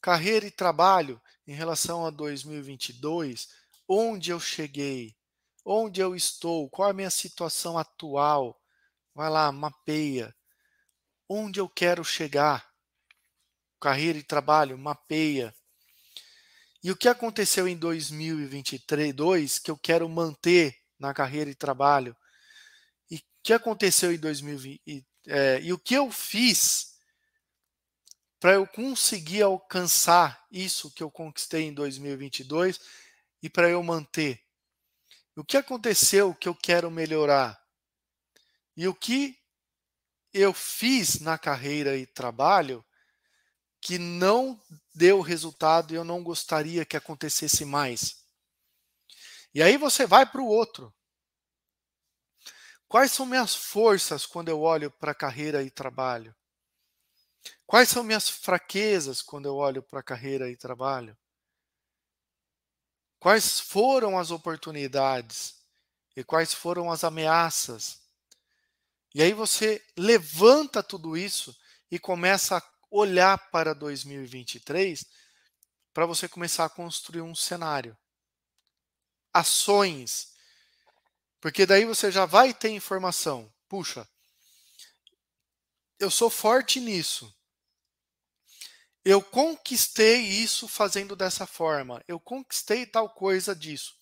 Carreira 0.00 0.46
e 0.46 0.50
trabalho 0.50 1.20
em 1.46 1.52
relação 1.52 2.06
a 2.06 2.10
2022. 2.10 3.48
Onde 3.88 4.30
eu 4.30 4.38
cheguei? 4.38 5.16
Onde 5.64 6.00
eu 6.00 6.14
estou? 6.14 6.68
Qual 6.70 6.88
a 6.88 6.92
minha 6.92 7.10
situação 7.10 7.76
atual? 7.76 8.60
Vai 9.14 9.28
lá, 9.28 9.50
mapeia. 9.50 10.34
Onde 11.28 11.60
eu 11.60 11.68
quero 11.68 12.04
chegar? 12.04 12.66
Carreira 13.80 14.18
e 14.18 14.22
trabalho, 14.22 14.78
mapeia. 14.78 15.54
E 16.82 16.90
o 16.90 16.96
que 16.96 17.08
aconteceu 17.08 17.66
em 17.66 17.76
2023 17.76 19.58
que 19.58 19.70
eu 19.70 19.76
quero 19.76 20.08
manter 20.08 20.76
na 20.98 21.12
carreira 21.12 21.50
e 21.50 21.54
trabalho? 21.54 22.16
E 23.10 23.16
o 23.16 23.20
que 23.42 23.52
aconteceu 23.52 24.12
em 24.12 24.18
2020? 24.18 25.06
É, 25.26 25.60
e 25.60 25.72
o 25.72 25.78
que 25.78 25.94
eu 25.94 26.10
fiz 26.10 26.87
para 28.40 28.52
eu 28.52 28.66
conseguir 28.66 29.42
alcançar 29.42 30.46
isso 30.50 30.90
que 30.90 31.02
eu 31.02 31.10
conquistei 31.10 31.64
em 31.64 31.74
2022 31.74 32.80
e 33.42 33.48
para 33.48 33.68
eu 33.68 33.82
manter? 33.82 34.42
O 35.36 35.44
que 35.44 35.56
aconteceu 35.56 36.34
que 36.34 36.48
eu 36.48 36.54
quero 36.54 36.90
melhorar? 36.90 37.60
E 38.76 38.86
o 38.86 38.94
que 38.94 39.38
eu 40.32 40.52
fiz 40.52 41.20
na 41.20 41.38
carreira 41.38 41.96
e 41.96 42.06
trabalho 42.06 42.84
que 43.80 43.98
não 43.98 44.60
deu 44.94 45.20
resultado 45.20 45.92
e 45.92 45.96
eu 45.96 46.04
não 46.04 46.22
gostaria 46.22 46.84
que 46.84 46.96
acontecesse 46.96 47.64
mais. 47.64 48.24
E 49.54 49.62
aí 49.62 49.76
você 49.76 50.06
vai 50.06 50.26
para 50.26 50.40
o 50.40 50.46
outro. 50.46 50.92
Quais 52.88 53.12
são 53.12 53.26
minhas 53.26 53.54
forças 53.54 54.26
quando 54.26 54.48
eu 54.48 54.60
olho 54.60 54.90
para 54.90 55.14
carreira 55.14 55.62
e 55.62 55.70
trabalho? 55.70 56.34
Quais 57.68 57.90
são 57.90 58.02
minhas 58.02 58.30
fraquezas 58.30 59.20
quando 59.20 59.44
eu 59.44 59.56
olho 59.56 59.82
para 59.82 60.02
carreira 60.02 60.50
e 60.50 60.56
trabalho? 60.56 61.14
Quais 63.20 63.60
foram 63.60 64.18
as 64.18 64.30
oportunidades 64.30 65.54
e 66.16 66.24
quais 66.24 66.54
foram 66.54 66.90
as 66.90 67.04
ameaças? 67.04 68.00
E 69.14 69.20
aí 69.20 69.34
você 69.34 69.84
levanta 69.98 70.82
tudo 70.82 71.14
isso 71.14 71.54
e 71.90 71.98
começa 71.98 72.56
a 72.56 72.62
olhar 72.90 73.36
para 73.50 73.74
2023 73.74 75.04
para 75.92 76.06
você 76.06 76.26
começar 76.26 76.64
a 76.64 76.70
construir 76.70 77.20
um 77.20 77.34
cenário. 77.34 77.94
Ações. 79.30 80.32
Porque 81.38 81.66
daí 81.66 81.84
você 81.84 82.10
já 82.10 82.24
vai 82.24 82.54
ter 82.54 82.70
informação. 82.70 83.52
Puxa, 83.68 84.08
eu 86.00 86.10
sou 86.10 86.30
forte 86.30 86.80
nisso. 86.80 87.37
Eu 89.10 89.22
conquistei 89.22 90.20
isso 90.20 90.68
fazendo 90.68 91.16
dessa 91.16 91.46
forma. 91.46 92.04
Eu 92.06 92.20
conquistei 92.20 92.84
tal 92.84 93.08
coisa 93.08 93.56
disso. 93.56 93.96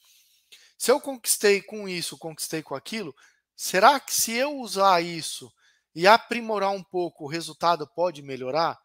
Se 0.77 0.91
eu 0.91 1.01
conquistei 1.01 1.63
com 1.63 1.89
isso, 1.89 2.19
conquistei 2.19 2.61
com 2.61 2.75
aquilo, 2.75 3.15
será 3.55 4.01
que 4.01 4.13
se 4.13 4.33
eu 4.33 4.57
usar 4.57 5.01
isso 5.01 5.49
e 5.95 6.09
aprimorar 6.09 6.73
um 6.73 6.83
pouco, 6.83 7.23
o 7.23 7.29
resultado 7.29 7.87
pode 7.87 8.21
melhorar? 8.21 8.77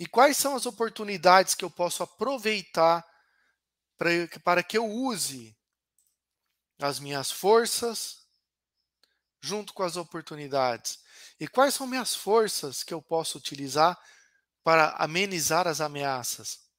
E 0.00 0.06
quais 0.08 0.36
são 0.36 0.56
as 0.56 0.66
oportunidades 0.66 1.54
que 1.54 1.64
eu 1.64 1.70
posso 1.70 2.02
aproveitar 2.02 3.08
para 4.42 4.64
que 4.64 4.76
eu 4.76 4.84
use 4.84 5.56
as 6.80 6.98
minhas 6.98 7.30
forças 7.30 8.26
junto 9.40 9.72
com 9.72 9.84
as 9.84 9.96
oportunidades? 9.96 11.01
E 11.42 11.48
quais 11.48 11.74
são 11.74 11.88
minhas 11.88 12.14
forças 12.14 12.84
que 12.84 12.94
eu 12.94 13.02
posso 13.02 13.36
utilizar 13.36 14.00
para 14.62 14.90
amenizar 14.90 15.66
as 15.66 15.80
ameaças? 15.80 16.70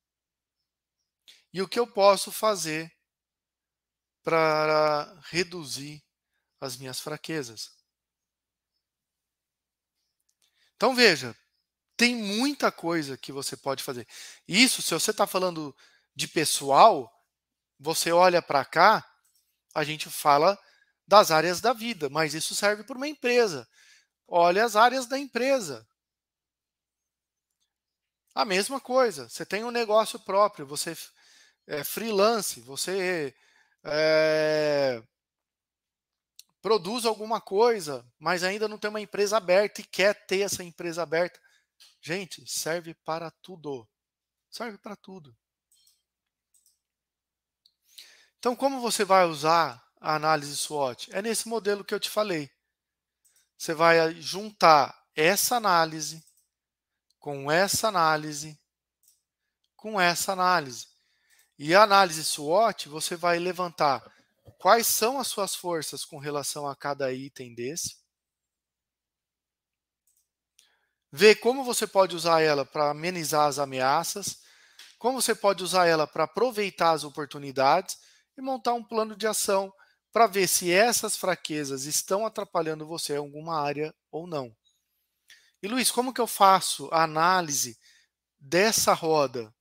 E 1.52 1.62
o 1.62 1.68
que 1.68 1.78
eu 1.78 1.86
posso 1.86 2.32
fazer 2.32 2.90
para 4.24 5.20
reduzir 5.24 6.02
as 6.62 6.78
minhas 6.78 7.02
fraquezas? 7.02 7.72
Então 10.78 10.96
veja, 10.96 11.38
tem 11.98 12.16
muita 12.16 12.72
coisa 12.72 13.18
que 13.18 13.34
você 13.34 13.58
pode 13.58 13.84
fazer. 13.84 14.08
Isso, 14.48 14.82
se 14.82 14.94
você 14.94 15.12
está 15.12 15.28
falando 15.28 15.76
de 16.16 16.26
pessoal, 16.26 17.12
você 17.78 18.14
olha 18.14 18.42
para 18.42 18.64
cá, 18.64 19.06
a 19.76 19.84
gente 19.84 20.10
fala 20.10 20.58
das 21.06 21.32
áreas 21.32 21.60
da 21.60 21.74
vida, 21.74 22.10
mas 22.10 22.34
isso 22.34 22.56
serve 22.56 22.86
para 22.86 22.96
uma 22.96 23.10
empresa. 23.10 23.68
Olha 24.36 24.66
as 24.66 24.76
áreas 24.76 25.06
da 25.06 25.20
empresa. 25.20 25.88
A 28.34 28.44
mesma 28.44 28.82
coisa, 28.82 29.30
você 29.30 29.46
tem 29.46 29.64
um 29.64 29.70
negócio 29.70 30.18
próprio, 30.18 30.66
você 30.66 30.98
é 31.68 31.84
freelance, 31.84 32.60
você 32.62 33.32
é, 33.84 35.04
produz 36.64 37.06
alguma 37.06 37.40
coisa, 37.40 38.04
mas 38.18 38.44
ainda 38.44 38.68
não 38.68 38.80
tem 38.80 38.90
uma 38.90 39.00
empresa 39.00 39.38
aberta 39.38 39.82
e 39.82 39.84
quer 39.84 40.26
ter 40.26 40.40
essa 40.40 40.64
empresa 40.64 41.04
aberta. 41.04 41.40
Gente, 42.02 42.44
serve 42.48 42.96
para 43.06 43.30
tudo. 43.30 43.88
Serve 44.50 44.80
para 44.80 44.96
tudo. 44.96 45.38
Então, 48.40 48.56
como 48.56 48.82
você 48.82 49.06
vai 49.06 49.28
usar 49.28 49.88
a 50.02 50.16
análise 50.16 50.58
SWOT? 50.58 51.14
É 51.14 51.22
nesse 51.22 51.48
modelo 51.48 51.86
que 51.86 51.94
eu 51.94 52.00
te 52.00 52.10
falei. 52.10 52.50
Você 53.64 53.74
vai 53.74 54.14
juntar 54.20 54.94
essa 55.16 55.56
análise 55.56 56.22
com 57.18 57.50
essa 57.50 57.88
análise 57.88 58.60
com 59.78 60.02
essa 60.02 60.34
análise. 60.34 60.86
E 61.58 61.74
a 61.74 61.84
análise 61.84 62.26
SWOT, 62.26 62.90
você 62.90 63.16
vai 63.16 63.40
levantar 63.40 64.04
quais 64.60 64.86
são 64.86 65.18
as 65.18 65.30
suas 65.30 65.56
forças 65.56 66.04
com 66.04 66.18
relação 66.18 66.68
a 66.68 66.76
cada 66.76 67.14
item 67.14 67.56
desse. 67.56 67.96
Ver 71.10 71.36
como 71.36 71.64
você 71.64 71.88
pode 71.88 72.18
usar 72.18 72.42
ela 72.42 72.66
para 72.66 72.90
amenizar 72.90 73.48
as 73.48 73.60
ameaças, 73.60 74.42
como 75.00 75.22
você 75.22 75.34
pode 75.34 75.64
usar 75.64 75.88
ela 75.88 76.06
para 76.06 76.26
aproveitar 76.26 76.92
as 76.92 77.06
oportunidades 77.06 77.98
e 78.38 78.42
montar 78.42 78.74
um 78.74 78.84
plano 78.84 79.16
de 79.16 79.26
ação 79.26 79.74
para 80.14 80.28
ver 80.28 80.48
se 80.48 80.72
essas 80.72 81.18
fraquezas 81.18 81.84
estão 81.84 82.26
atrapalhando 82.26 82.88
você 82.88 83.14
em 83.14 83.18
alguma 83.18 83.60
área 83.60 83.94
ou 84.10 84.26
não. 84.26 84.56
E 85.62 85.68
Luiz, 85.68 85.92
como 85.92 86.14
que 86.14 86.22
eu 86.22 86.28
faço 86.28 86.88
a 86.94 87.04
análise 87.04 87.78
dessa 88.40 88.94
roda? 88.94 89.54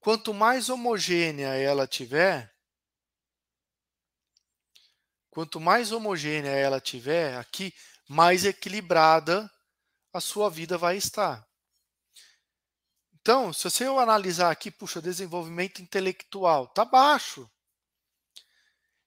Quanto 0.00 0.34
mais 0.34 0.68
homogênea 0.68 1.54
ela 1.54 1.86
tiver, 1.86 2.52
Quanto 5.32 5.58
mais 5.58 5.92
homogênea 5.92 6.50
ela 6.50 6.78
tiver 6.78 7.38
aqui, 7.38 7.74
mais 8.06 8.44
equilibrada 8.44 9.50
a 10.12 10.20
sua 10.20 10.50
vida 10.50 10.76
vai 10.76 10.98
estar. 10.98 11.48
Então, 13.14 13.50
se 13.50 13.62
você 13.64 13.84
analisar 13.84 14.50
aqui, 14.50 14.70
puxa, 14.70 15.00
desenvolvimento 15.00 15.80
intelectual, 15.80 16.68
tá 16.68 16.84
baixo. 16.84 17.50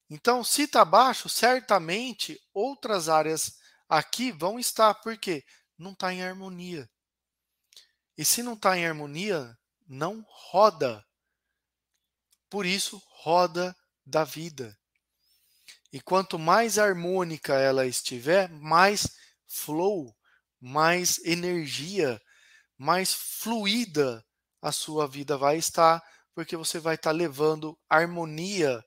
Então, 0.10 0.44
se 0.44 0.64
está 0.64 0.86
baixo, 0.86 1.28
certamente 1.28 2.40
outras 2.54 3.10
áreas 3.10 3.58
aqui 3.90 4.32
vão 4.32 4.60
estar, 4.60 4.94
porque 4.96 5.44
não 5.78 5.94
está 5.94 6.14
em 6.14 6.24
harmonia. 6.24 6.90
E 8.18 8.24
se 8.24 8.44
não 8.44 8.54
está 8.54 8.78
em 8.78 8.86
harmonia, 8.86 9.58
não 9.88 10.24
roda. 10.28 11.04
Por 12.50 12.66
isso, 12.66 13.02
roda 13.10 13.76
da 14.06 14.24
vida. 14.24 14.78
E 15.92 16.00
quanto 16.00 16.38
mais 16.38 16.78
harmônica 16.78 17.54
ela 17.56 17.86
estiver, 17.86 18.50
mais 18.50 19.08
flow, 19.48 20.16
mais 20.60 21.18
energia, 21.20 22.22
mais 22.78 23.14
fluida 23.14 24.24
a 24.62 24.72
sua 24.72 25.08
vida 25.08 25.38
vai 25.38 25.58
estar, 25.58 26.04
porque 26.34 26.58
você 26.58 26.80
vai 26.80 26.96
estar 26.96 27.12
levando 27.12 27.78
harmonia 27.90 28.84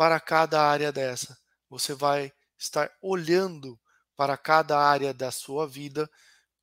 para 0.00 0.18
cada 0.18 0.62
área 0.62 0.90
dessa. 0.90 1.38
Você 1.68 1.92
vai 1.92 2.32
estar 2.56 2.90
olhando 3.02 3.78
para 4.16 4.34
cada 4.34 4.78
área 4.78 5.12
da 5.12 5.30
sua 5.30 5.68
vida 5.68 6.10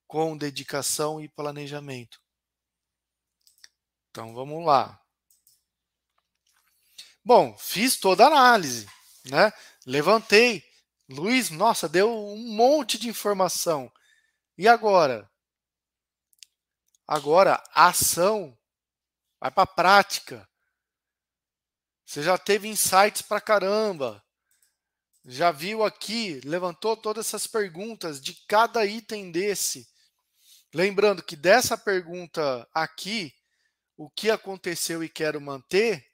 com 0.07 0.35
dedicação 0.35 1.21
e 1.21 1.29
planejamento. 1.29 2.19
Então 4.09 4.33
vamos 4.33 4.65
lá. 4.65 4.99
Bom, 7.23 7.55
fiz 7.59 7.99
toda 7.99 8.23
a 8.23 8.27
análise, 8.27 8.89
né? 9.25 9.53
Levantei. 9.85 10.63
Luiz, 11.07 11.51
nossa, 11.51 11.87
deu 11.87 12.11
um 12.11 12.55
monte 12.55 12.97
de 12.97 13.07
informação. 13.07 13.93
E 14.57 14.67
agora? 14.67 15.29
Agora, 17.07 17.63
a 17.71 17.89
ação. 17.89 18.57
Vai 19.39 19.51
para 19.51 19.61
a 19.61 19.67
prática. 19.67 20.49
Você 22.07 22.23
já 22.23 22.37
teve 22.37 22.69
insights 22.69 23.21
para 23.21 23.41
caramba. 23.41 24.23
Já 25.25 25.51
viu 25.51 25.83
aqui, 25.83 26.39
levantou 26.45 26.95
todas 26.95 27.27
essas 27.27 27.45
perguntas 27.45 28.21
de 28.21 28.33
cada 28.47 28.85
item 28.85 29.29
desse. 29.29 29.85
Lembrando 30.73 31.21
que 31.21 31.35
dessa 31.35 31.77
pergunta 31.77 32.65
aqui, 32.73 33.35
o 33.97 34.09
que 34.09 34.29
aconteceu 34.29 35.03
e 35.03 35.09
quero 35.09 35.41
manter, 35.41 36.09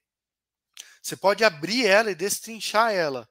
você 1.00 1.16
pode 1.16 1.44
abrir 1.44 1.86
ela 1.86 2.10
e 2.10 2.16
destrinchar 2.16 2.92
ela. 2.92 3.30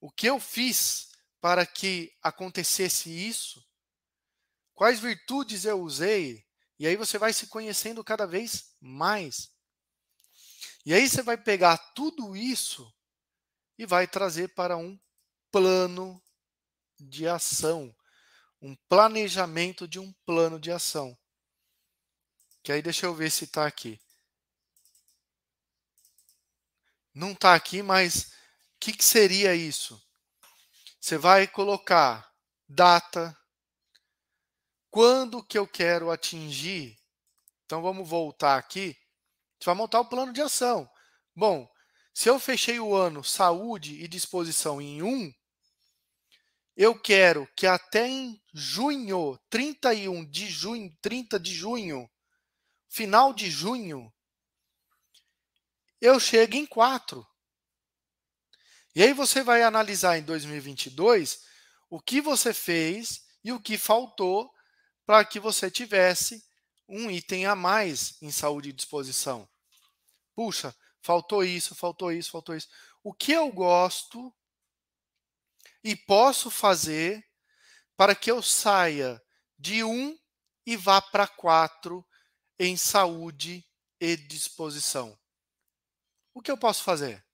O 0.00 0.10
que 0.10 0.26
eu 0.26 0.40
fiz 0.40 1.10
para 1.40 1.64
que 1.64 2.12
acontecesse 2.20 3.08
isso? 3.08 3.64
Quais 4.74 4.98
virtudes 4.98 5.64
eu 5.64 5.80
usei? 5.80 6.44
E 6.76 6.88
aí 6.88 6.96
você 6.96 7.18
vai 7.18 7.32
se 7.32 7.46
conhecendo 7.46 8.02
cada 8.02 8.26
vez 8.26 8.74
mais. 8.80 9.51
E 10.84 10.92
aí 10.92 11.08
você 11.08 11.22
vai 11.22 11.36
pegar 11.36 11.78
tudo 11.94 12.36
isso 12.36 12.92
e 13.78 13.86
vai 13.86 14.06
trazer 14.06 14.48
para 14.48 14.76
um 14.76 14.98
plano 15.50 16.20
de 16.98 17.28
ação, 17.28 17.94
um 18.60 18.74
planejamento 18.88 19.86
de 19.86 20.00
um 20.00 20.12
plano 20.24 20.58
de 20.58 20.72
ação. 20.72 21.16
Que 22.62 22.72
aí 22.72 22.82
deixa 22.82 23.06
eu 23.06 23.14
ver 23.14 23.30
se 23.30 23.44
está 23.44 23.66
aqui. 23.66 24.00
Não 27.14 27.32
está 27.32 27.54
aqui, 27.54 27.82
mas 27.82 28.24
o 28.24 28.30
que, 28.80 28.92
que 28.92 29.04
seria 29.04 29.54
isso? 29.54 30.02
Você 31.00 31.18
vai 31.18 31.46
colocar 31.46 32.32
data, 32.68 33.36
quando 34.90 35.42
que 35.44 35.58
eu 35.58 35.66
quero 35.66 36.10
atingir. 36.10 36.98
Então 37.64 37.82
vamos 37.82 38.08
voltar 38.08 38.56
aqui 38.56 38.96
você 39.62 39.66
vai 39.66 39.74
montar 39.76 40.00
o 40.00 40.08
plano 40.08 40.32
de 40.32 40.42
ação. 40.42 40.90
Bom, 41.36 41.70
se 42.12 42.28
eu 42.28 42.40
fechei 42.40 42.80
o 42.80 42.94
ano 42.94 43.22
saúde 43.22 44.02
e 44.02 44.08
disposição 44.08 44.80
em 44.80 45.02
1, 45.02 45.32
eu 46.76 46.98
quero 46.98 47.46
que 47.56 47.66
até 47.66 48.08
em 48.08 48.42
junho, 48.52 49.38
31 49.48 50.28
de 50.28 50.48
junho, 50.48 50.92
30 51.00 51.38
de 51.38 51.54
junho, 51.54 52.10
final 52.88 53.32
de 53.32 53.50
junho, 53.50 54.12
eu 56.00 56.18
chegue 56.18 56.58
em 56.58 56.66
4. 56.66 57.24
E 58.96 59.02
aí 59.02 59.12
você 59.12 59.42
vai 59.42 59.62
analisar 59.62 60.18
em 60.18 60.22
2022 60.22 61.40
o 61.88 62.00
que 62.00 62.20
você 62.20 62.52
fez 62.52 63.22
e 63.44 63.52
o 63.52 63.60
que 63.60 63.78
faltou 63.78 64.52
para 65.06 65.24
que 65.24 65.38
você 65.38 65.70
tivesse 65.70 66.42
um 66.88 67.10
item 67.10 67.46
a 67.46 67.54
mais 67.54 68.20
em 68.20 68.30
saúde 68.30 68.70
e 68.70 68.72
disposição. 68.72 69.48
Puxa, 70.34 70.74
faltou 71.00 71.44
isso, 71.44 71.74
faltou 71.74 72.12
isso, 72.12 72.30
faltou 72.30 72.54
isso. 72.54 72.68
O 73.02 73.12
que 73.12 73.32
eu 73.32 73.50
gosto 73.50 74.34
e 75.82 75.96
posso 75.96 76.50
fazer 76.50 77.26
para 77.96 78.14
que 78.14 78.30
eu 78.30 78.42
saia 78.42 79.22
de 79.58 79.84
um 79.84 80.18
e 80.64 80.76
vá 80.76 81.00
para 81.00 81.26
quatro 81.26 82.06
em 82.58 82.76
saúde 82.76 83.66
e 84.00 84.16
disposição? 84.16 85.18
O 86.34 86.40
que 86.40 86.50
eu 86.50 86.56
posso 86.56 86.82
fazer? 86.82 87.24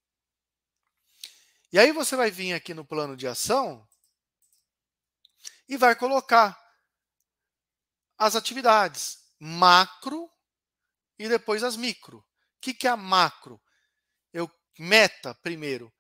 E 1.71 1.79
aí 1.79 1.93
você 1.93 2.17
vai 2.17 2.31
vir 2.31 2.55
aqui 2.55 2.73
no 2.73 2.85
plano 2.85 3.17
de 3.17 3.27
ação 3.27 3.87
e 5.69 5.77
vai 5.77 5.95
colocar 5.95 6.59
as 8.17 8.35
atividades 8.35 9.19
macro 9.39 10.31
e 11.19 11.29
depois 11.29 11.63
as 11.63 11.77
micro. 11.77 12.27
O 12.59 12.61
que, 12.61 12.75
que 12.75 12.89
é 12.89 12.91
a 12.91 12.97
macro? 12.97 13.61
Eu 14.33 14.51
meta 14.79 15.35
primeiro 15.37 15.93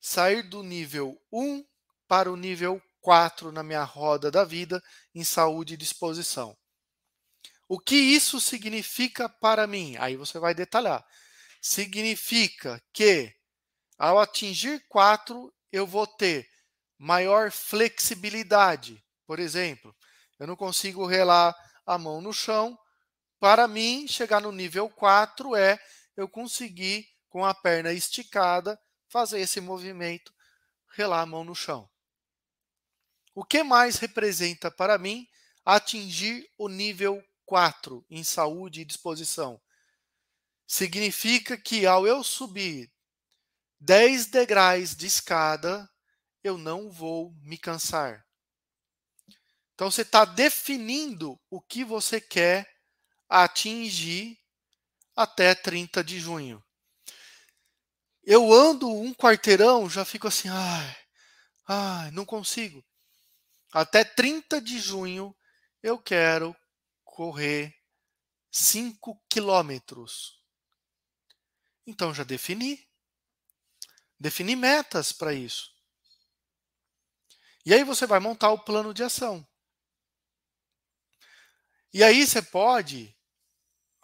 sair 0.00 0.42
do 0.42 0.62
nível 0.62 1.18
1 1.32 1.64
para 2.06 2.30
o 2.30 2.36
nível 2.36 2.80
4 3.00 3.50
na 3.50 3.62
minha 3.62 3.82
roda 3.82 4.30
da 4.30 4.44
vida 4.44 4.82
em 5.14 5.24
saúde 5.24 5.74
e 5.74 5.76
disposição. 5.76 6.56
O 7.66 7.80
que 7.80 7.96
isso 7.96 8.40
significa 8.40 9.28
para 9.28 9.66
mim? 9.66 9.96
Aí 9.98 10.16
você 10.16 10.38
vai 10.38 10.54
detalhar. 10.54 11.04
Significa 11.62 12.80
que 12.92 13.34
ao 13.98 14.20
atingir 14.20 14.84
4, 14.88 15.52
eu 15.72 15.86
vou 15.86 16.06
ter 16.06 16.46
maior 16.98 17.50
flexibilidade. 17.50 19.02
Por 19.26 19.38
exemplo, 19.38 19.96
eu 20.38 20.46
não 20.46 20.54
consigo 20.54 21.06
relar 21.06 21.54
a 21.86 21.96
mão 21.96 22.20
no 22.20 22.32
chão, 22.32 22.78
para 23.38 23.68
mim, 23.68 24.06
chegar 24.08 24.40
no 24.40 24.52
nível 24.52 24.88
4 24.88 25.54
é 25.54 25.78
eu 26.16 26.28
conseguir, 26.28 27.06
com 27.28 27.44
a 27.44 27.54
perna 27.54 27.92
esticada, 27.92 28.80
fazer 29.08 29.40
esse 29.40 29.60
movimento, 29.60 30.32
relar 30.94 31.22
a 31.22 31.26
mão 31.26 31.44
no 31.44 31.54
chão. 31.54 31.88
O 33.34 33.44
que 33.44 33.62
mais 33.62 33.96
representa 33.96 34.70
para 34.70 34.96
mim 34.96 35.28
atingir 35.64 36.48
o 36.56 36.68
nível 36.68 37.22
4 37.44 38.04
em 38.08 38.24
saúde 38.24 38.80
e 38.80 38.84
disposição? 38.84 39.60
Significa 40.66 41.56
que 41.56 41.86
ao 41.86 42.06
eu 42.06 42.24
subir 42.24 42.90
10 43.78 44.26
degraus 44.26 44.96
de 44.96 45.06
escada, 45.06 45.88
eu 46.42 46.56
não 46.56 46.90
vou 46.90 47.32
me 47.42 47.58
cansar. 47.58 48.26
Então 49.74 49.90
você 49.90 50.00
está 50.00 50.24
definindo 50.24 51.38
o 51.50 51.60
que 51.60 51.84
você 51.84 52.18
quer 52.18 52.75
atingir 53.28 54.38
até 55.14 55.54
30 55.54 56.04
de 56.04 56.18
junho. 56.18 56.62
Eu 58.22 58.52
ando 58.52 58.88
um 58.88 59.14
quarteirão, 59.14 59.88
já 59.88 60.04
fico 60.04 60.26
assim, 60.26 60.48
ai, 60.48 60.96
ai, 61.66 62.10
não 62.10 62.24
consigo. 62.24 62.84
Até 63.72 64.04
30 64.04 64.60
de 64.60 64.78
junho 64.78 65.36
eu 65.82 65.98
quero 65.98 66.54
correr 67.04 67.74
5 68.50 69.20
quilômetros. 69.28 70.42
Então 71.86 72.12
já 72.12 72.24
defini. 72.24 72.86
Defini 74.18 74.56
metas 74.56 75.12
para 75.12 75.32
isso. 75.32 75.70
E 77.64 77.72
aí 77.72 77.84
você 77.84 78.06
vai 78.06 78.18
montar 78.18 78.50
o 78.50 78.64
plano 78.64 78.94
de 78.94 79.02
ação. 79.02 79.46
E 81.92 82.02
aí 82.02 82.26
você 82.26 82.42
pode 82.42 83.15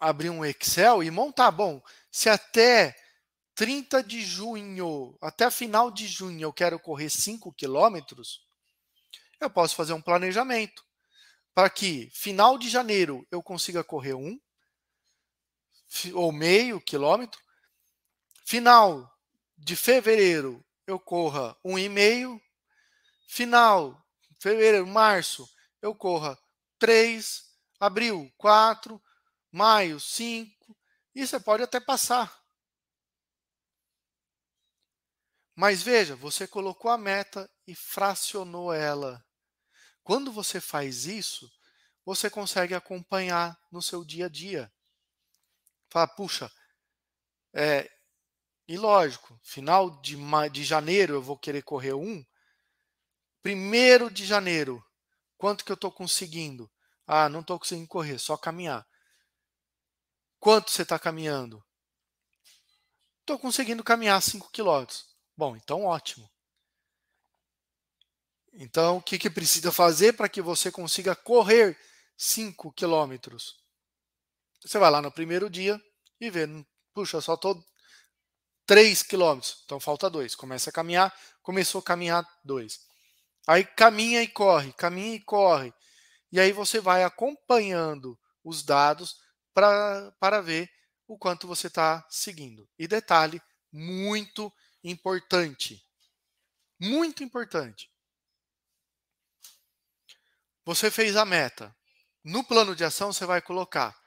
abrir 0.03 0.29
um 0.29 0.43
Excel 0.43 1.01
e 1.01 1.09
montar. 1.09 1.51
Bom, 1.51 1.81
se 2.11 2.29
até 2.29 2.95
30 3.55 4.03
de 4.03 4.21
junho, 4.21 5.17
até 5.21 5.49
final 5.49 5.89
de 5.89 6.07
junho, 6.07 6.41
eu 6.41 6.53
quero 6.53 6.79
correr 6.79 7.09
5 7.09 7.53
quilômetros, 7.53 8.45
eu 9.39 9.49
posso 9.49 9.75
fazer 9.75 9.93
um 9.93 10.01
planejamento 10.01 10.83
para 11.53 11.69
que 11.69 12.09
final 12.13 12.57
de 12.57 12.69
janeiro 12.69 13.25
eu 13.31 13.41
consiga 13.41 13.83
correr 13.83 14.13
um 14.13 14.39
ou 16.13 16.31
meio 16.31 16.81
quilômetro, 16.81 17.39
final 18.43 19.09
de 19.57 19.75
fevereiro 19.75 20.65
eu 20.87 20.99
corra 20.99 21.55
um 21.63 21.77
e 21.77 21.87
meio, 21.87 22.41
final 23.27 24.03
fevereiro, 24.39 24.87
março 24.87 25.47
eu 25.81 25.93
corra 25.93 26.37
três, 26.79 27.53
Abril, 27.79 28.31
4. 28.37 29.01
Maio, 29.53 29.99
5. 29.99 30.75
E 31.13 31.27
você 31.27 31.39
pode 31.39 31.61
até 31.61 31.79
passar. 31.79 32.43
Mas 35.55 35.83
veja, 35.83 36.15
você 36.15 36.47
colocou 36.47 36.89
a 36.89 36.97
meta 36.97 37.47
e 37.67 37.75
fracionou 37.75 38.73
ela. 38.73 39.23
Quando 40.03 40.31
você 40.31 40.59
faz 40.59 41.05
isso, 41.05 41.47
você 42.03 42.31
consegue 42.31 42.73
acompanhar 42.73 43.55
no 43.71 43.79
seu 43.79 44.03
dia 44.03 44.25
a 44.25 44.29
dia. 44.29 44.73
Fala, 45.87 46.07
puxa, 46.07 46.51
é, 47.53 47.87
e 48.67 48.75
lógico, 48.75 49.39
final 49.43 50.01
de, 50.01 50.17
de 50.51 50.63
janeiro 50.63 51.13
eu 51.13 51.21
vou 51.21 51.37
querer 51.37 51.61
correr 51.61 51.93
um. 51.93 52.25
Primeiro 53.43 54.09
de 54.09 54.25
janeiro, 54.25 54.83
quanto 55.37 55.63
que 55.63 55.71
eu 55.71 55.75
estou 55.75 55.91
conseguindo? 55.91 56.71
Ah, 57.05 57.29
não 57.29 57.41
estou 57.41 57.59
conseguindo 57.59 57.87
correr, 57.87 58.17
só 58.17 58.35
caminhar. 58.35 58.83
Quanto 60.43 60.71
você 60.71 60.81
está 60.81 60.99
caminhando? 60.99 61.63
Estou 63.21 63.39
conseguindo 63.39 63.81
caminhar 63.81 64.21
5 64.21 64.51
quilômetros. 64.51 65.05
Bom, 65.37 65.55
então 65.55 65.85
ótimo. 65.85 66.29
Então, 68.51 68.97
o 68.97 69.01
que, 69.01 69.17
que 69.17 69.29
precisa 69.29 69.71
fazer 69.71 70.17
para 70.17 70.27
que 70.27 70.41
você 70.41 70.69
consiga 70.69 71.15
correr 71.15 71.79
5 72.17 72.73
quilômetros? 72.73 73.55
Você 74.61 74.77
vai 74.77 74.91
lá 74.91 75.01
no 75.01 75.13
primeiro 75.13 75.49
dia 75.49 75.81
e 76.19 76.29
vê, 76.29 76.45
puxa, 76.93 77.21
só 77.21 77.35
estou 77.35 77.65
3 78.65 79.01
quilômetros, 79.01 79.61
então 79.63 79.79
falta 79.79 80.09
2. 80.09 80.35
Começa 80.35 80.71
a 80.71 80.73
caminhar, 80.73 81.17
começou 81.41 81.79
a 81.79 81.83
caminhar 81.85 82.27
2. 82.43 82.81
Aí 83.47 83.63
caminha 83.63 84.21
e 84.21 84.27
corre, 84.27 84.73
caminha 84.73 85.15
e 85.15 85.21
corre. 85.21 85.73
E 86.33 86.37
aí 86.37 86.51
você 86.51 86.81
vai 86.81 87.05
acompanhando 87.05 88.19
os 88.43 88.61
dados 88.61 89.22
pra, 89.53 90.11
para 90.19 90.41
ver 90.41 90.71
o 91.07 91.17
quanto 91.17 91.47
você 91.47 91.67
está 91.67 92.05
seguindo. 92.09 92.69
E 92.77 92.87
detalhe 92.87 93.41
muito 93.71 94.51
importante. 94.83 95.85
Muito 96.79 97.23
importante. 97.23 97.91
Você 100.65 100.89
fez 100.89 101.15
a 101.15 101.25
meta. 101.25 101.75
No 102.23 102.43
plano 102.43 102.75
de 102.75 102.83
ação, 102.85 103.11
você 103.11 103.25
vai 103.25 103.41
colocar 103.41 103.97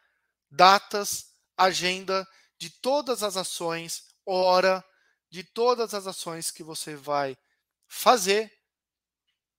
datas, 0.51 1.35
agenda 1.57 2.27
de 2.59 2.71
todas 2.71 3.23
as 3.23 3.37
ações, 3.37 4.05
hora 4.25 4.85
de 5.29 5.45
todas 5.45 5.93
as 5.93 6.07
ações 6.07 6.51
que 6.51 6.63
você 6.63 6.97
vai 6.97 7.37
fazer 7.87 8.51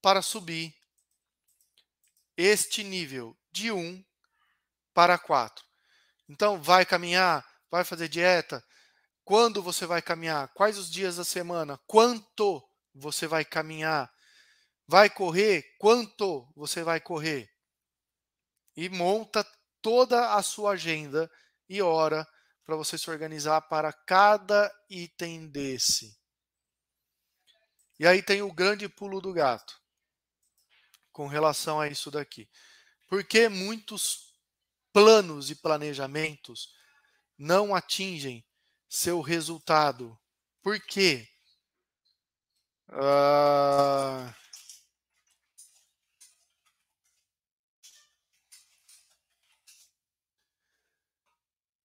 para 0.02 0.22
subir 0.22 0.76
este 2.36 2.84
nível 2.84 3.38
de 3.52 3.72
1 3.72 4.04
para 4.94 5.18
4. 5.18 5.67
Então, 6.30 6.62
vai 6.62 6.86
caminhar, 6.86 7.46
vai 7.70 7.84
fazer 7.84 8.08
dieta, 8.08 8.64
quando 9.24 9.62
você 9.62 9.86
vai 9.86 10.02
caminhar? 10.02 10.48
Quais 10.54 10.78
os 10.78 10.90
dias 10.90 11.18
da 11.18 11.24
semana? 11.26 11.78
Quanto 11.86 12.64
você 12.94 13.28
vai 13.28 13.44
caminhar? 13.44 14.10
Vai 14.88 15.10
correr? 15.10 15.76
Quanto 15.78 16.48
você 16.56 16.82
vai 16.82 17.02
correr? 17.02 17.50
E 18.76 18.88
monta 18.88 19.46
toda 19.82 20.34
a 20.36 20.42
sua 20.42 20.72
agenda 20.72 21.30
e 21.68 21.82
hora 21.82 22.26
para 22.64 22.76
você 22.76 22.98
se 22.98 23.10
organizar 23.10 23.62
para 23.62 23.92
cada 23.92 24.74
item 24.90 25.50
desse. 25.50 26.18
E 28.00 28.08
aí 28.08 28.22
tem 28.22 28.42
o 28.42 28.54
grande 28.54 28.88
pulo 28.88 29.20
do 29.20 29.34
gato 29.34 29.78
com 31.12 31.28
relação 31.28 31.82
a 31.82 31.88
isso 31.88 32.12
daqui. 32.12 32.50
Porque 33.08 33.50
muitos 33.50 34.27
planos 34.94 35.50
e 35.50 35.56
planejamentos 35.56 36.74
não 37.38 37.76
atingem 37.76 38.46
seu 38.90 39.22
resultado. 39.22 40.18
Por 40.62 40.80
quê? 40.80 41.28
Uh... 42.90 44.34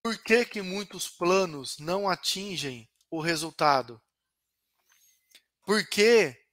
Por 0.03 0.21
que, 0.21 0.43
que 0.45 0.61
muitos 0.61 1.07
planos 1.07 1.77
não 1.79 2.09
atingem 2.09 2.89
o 3.09 3.21
resultado? 3.21 4.01
Porque 5.65 6.45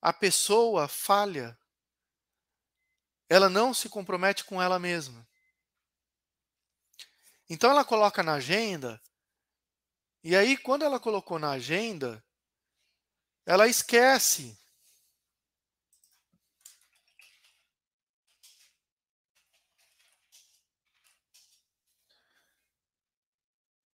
a 0.00 0.12
pessoa 0.12 0.86
falha. 0.86 1.58
Ela 3.30 3.48
não 3.48 3.72
se 3.72 3.88
compromete 3.88 4.44
com 4.44 4.60
ela 4.60 4.78
mesma. 4.78 5.26
Então 7.52 7.70
ela 7.70 7.84
coloca 7.84 8.22
na 8.22 8.34
agenda 8.34 9.00
e 10.24 10.36
aí, 10.36 10.56
quando 10.56 10.84
ela 10.84 11.00
colocou 11.00 11.36
na 11.38 11.50
agenda, 11.50 12.24
ela 13.44 13.66
esquece. 13.66 14.56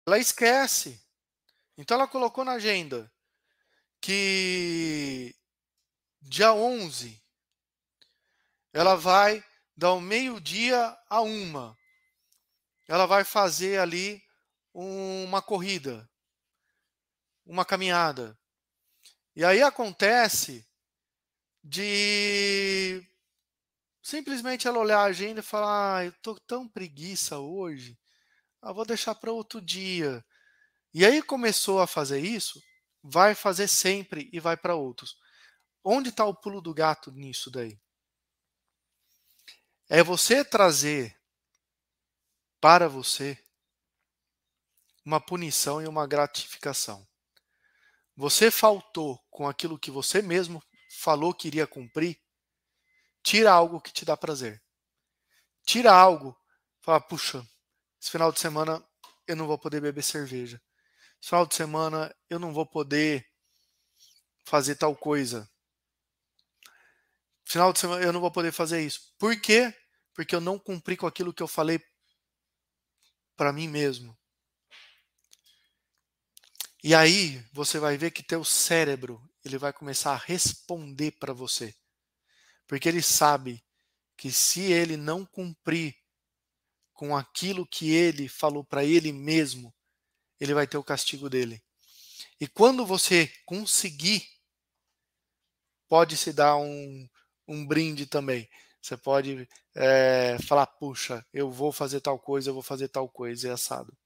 Ela 0.07 0.19
esquece. 0.19 1.03
Então, 1.77 1.97
ela 1.97 2.07
colocou 2.07 2.45
na 2.45 2.53
agenda 2.53 3.13
que 4.01 5.35
dia 6.21 6.53
11 6.53 7.21
ela 8.73 8.97
vai 8.97 9.45
dar 9.77 9.93
o 9.93 10.01
meio-dia 10.01 10.97
a 11.09 11.21
uma. 11.21 11.77
Ela 12.89 13.07
vai 13.07 13.25
fazer 13.25 13.79
ali 13.81 14.23
uma 14.75 15.43
corrida 15.43 16.09
uma 17.45 17.65
caminhada. 17.65 18.39
E 19.35 19.45
aí 19.45 19.63
acontece 19.63 20.67
de 21.63 23.03
simplesmente 24.03 24.67
ela 24.67 24.79
olhar 24.79 25.01
a 25.01 25.05
agenda 25.05 25.41
e 25.41 25.45
falar: 25.45 25.99
ah, 25.99 26.05
eu 26.05 26.13
tô 26.23 26.39
tão 26.41 26.69
preguiça 26.69 27.39
hoje, 27.39 27.99
ah, 28.61 28.73
vou 28.73 28.85
deixar 28.85 29.15
para 29.15 29.33
outro 29.33 29.61
dia. 29.61 30.25
E 30.95 31.07
aí 31.07 31.23
começou 31.23 31.81
a 31.81 31.87
fazer 31.87 32.21
isso, 32.21 32.61
vai 33.03 33.35
fazer 33.35 33.69
sempre 33.69 34.29
e 34.33 34.41
vai 34.41 34.57
para 34.57 34.75
outros. 34.75 35.17
Onde 35.85 36.11
está 36.11 36.25
o 36.25 36.35
pulo 36.35 36.61
do 36.61 36.75
gato 36.75 37.11
nisso 37.11 37.51
daí? 37.51 37.79
É 39.89 40.03
você 40.03 40.45
trazer 40.45 41.19
para 42.63 42.89
você 42.89 43.37
uma 45.05 45.21
punição 45.21 45.83
e 45.83 45.89
uma 45.89 46.07
gratificação. 46.07 47.05
Você 48.15 48.53
faltou 48.53 49.19
com 49.29 49.49
aquilo 49.49 49.77
que 49.77 49.91
você 49.91 50.23
mesmo 50.23 50.63
falou 51.01 51.35
que 51.35 51.49
iria 51.49 51.67
cumprir, 51.67 52.23
tira 53.21 53.51
algo 53.51 53.81
que 53.81 53.93
te 53.93 54.05
dá 54.05 54.17
prazer. 54.17 54.63
Tira 55.65 55.93
algo, 55.93 56.39
fala, 56.81 57.01
puxa, 57.01 57.45
esse 58.01 58.13
final 58.13 58.31
de 58.31 58.39
semana 58.39 58.81
eu 59.27 59.35
não 59.35 59.49
vou 59.49 59.59
poder 59.59 59.81
beber 59.81 60.05
cerveja. 60.05 60.63
Esse 61.21 61.31
final 61.31 61.45
de 61.45 61.57
semana 61.57 62.15
eu 62.31 62.39
não 62.39 62.55
vou 62.55 62.65
poder 62.65 63.29
fazer 64.45 64.77
tal 64.77 64.95
coisa. 64.95 65.51
Final 67.45 67.73
de 67.73 67.81
semana 67.81 68.05
eu 68.05 68.13
não 68.13 68.21
vou 68.21 68.31
poder 68.31 68.53
fazer 68.53 68.83
isso. 68.83 69.13
Por 69.19 69.41
quê? 69.41 69.75
Porque 70.15 70.33
eu 70.33 70.41
não 70.41 70.61
cumpri 70.61 70.97
com 70.97 71.09
aquilo 71.09 71.35
que 71.35 71.43
eu 71.43 71.49
falei 71.49 71.81
para 73.43 73.53
mim 73.53 73.67
mesmo. 73.67 74.17
E 76.81 76.95
aí 76.95 77.45
você 77.53 77.77
vai 77.81 77.99
ver 77.99 78.13
que 78.13 78.23
teu 78.23 78.45
cérebro 78.45 79.21
ele 79.45 79.59
vai 79.59 79.73
começar 79.73 80.13
a 80.13 80.17
responder 80.17 81.11
para 81.19 81.33
você. 81.33 81.75
Porque 82.69 82.89
ele 82.89 83.03
sabe 83.03 83.61
que 84.17 84.31
se 84.31 84.61
ele 84.61 84.97
não 84.97 85.27
cumprir 85.27 85.97
com 86.93 87.17
aquilo 87.17 87.67
que 87.67 87.91
ele 87.91 88.29
falou 88.29 88.63
para 88.63 88.85
ele 88.85 89.13
mesmo, 89.13 89.75
ele 90.39 90.55
vai 90.55 90.65
ter 90.65 90.79
o 90.79 90.85
castigo 90.85 91.29
dele. 91.29 91.61
E 92.41 92.47
quando 92.47 92.87
você 92.87 93.27
conseguir, 93.45 94.25
pode 95.89 96.17
se 96.17 96.33
dar 96.33 96.55
um, 96.55 97.09
um 97.49 97.67
brinde 97.67 98.07
também. 98.07 98.49
Você 98.83 98.97
pode 98.97 99.49
é, 99.77 100.37
falar, 100.47 100.67
puxa, 100.67 101.25
eu 101.33 101.51
vou 101.51 101.71
fazer 101.71 102.01
tal 102.01 102.19
coisa, 102.19 102.51
eu 102.51 102.55
vou 102.55 102.63
fazer 102.63 102.89
tal 102.89 103.09
coisa, 103.09 103.47
e 103.47 103.51
assado. 103.51 103.97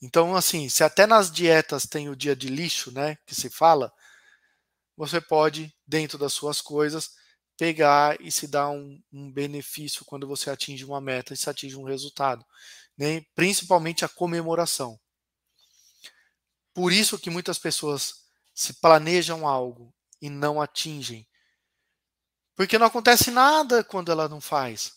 Então, 0.00 0.36
assim, 0.36 0.68
se 0.68 0.84
até 0.84 1.06
nas 1.06 1.30
dietas 1.30 1.84
tem 1.84 2.08
o 2.08 2.16
dia 2.16 2.36
de 2.36 2.48
lixo, 2.48 2.92
né, 2.92 3.18
que 3.26 3.34
se 3.34 3.50
fala, 3.50 3.92
você 4.96 5.20
pode, 5.20 5.74
dentro 5.86 6.16
das 6.16 6.32
suas 6.32 6.60
coisas, 6.60 7.10
pegar 7.58 8.20
e 8.20 8.30
se 8.30 8.46
dar 8.46 8.70
um, 8.70 9.02
um 9.12 9.32
benefício 9.32 10.04
quando 10.04 10.26
você 10.26 10.50
atinge 10.50 10.84
uma 10.84 11.00
meta 11.00 11.34
e 11.34 11.36
se 11.36 11.48
atinge 11.50 11.76
um 11.76 11.84
resultado, 11.84 12.44
né? 12.96 13.24
principalmente 13.34 14.04
a 14.04 14.08
comemoração. 14.08 14.98
Por 16.74 16.92
isso 16.92 17.18
que 17.18 17.30
muitas 17.30 17.58
pessoas 17.58 18.26
se 18.54 18.74
planejam 18.74 19.46
algo 19.46 19.92
e 20.20 20.28
não 20.28 20.60
atingem. 20.60 21.26
Porque 22.56 22.78
não 22.78 22.86
acontece 22.86 23.30
nada 23.30 23.84
quando 23.84 24.10
ela 24.10 24.28
não 24.28 24.40
faz. 24.40 24.94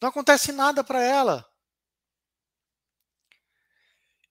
Não 0.00 0.08
acontece 0.10 0.52
nada 0.52 0.84
para 0.84 1.02
ela. 1.02 1.46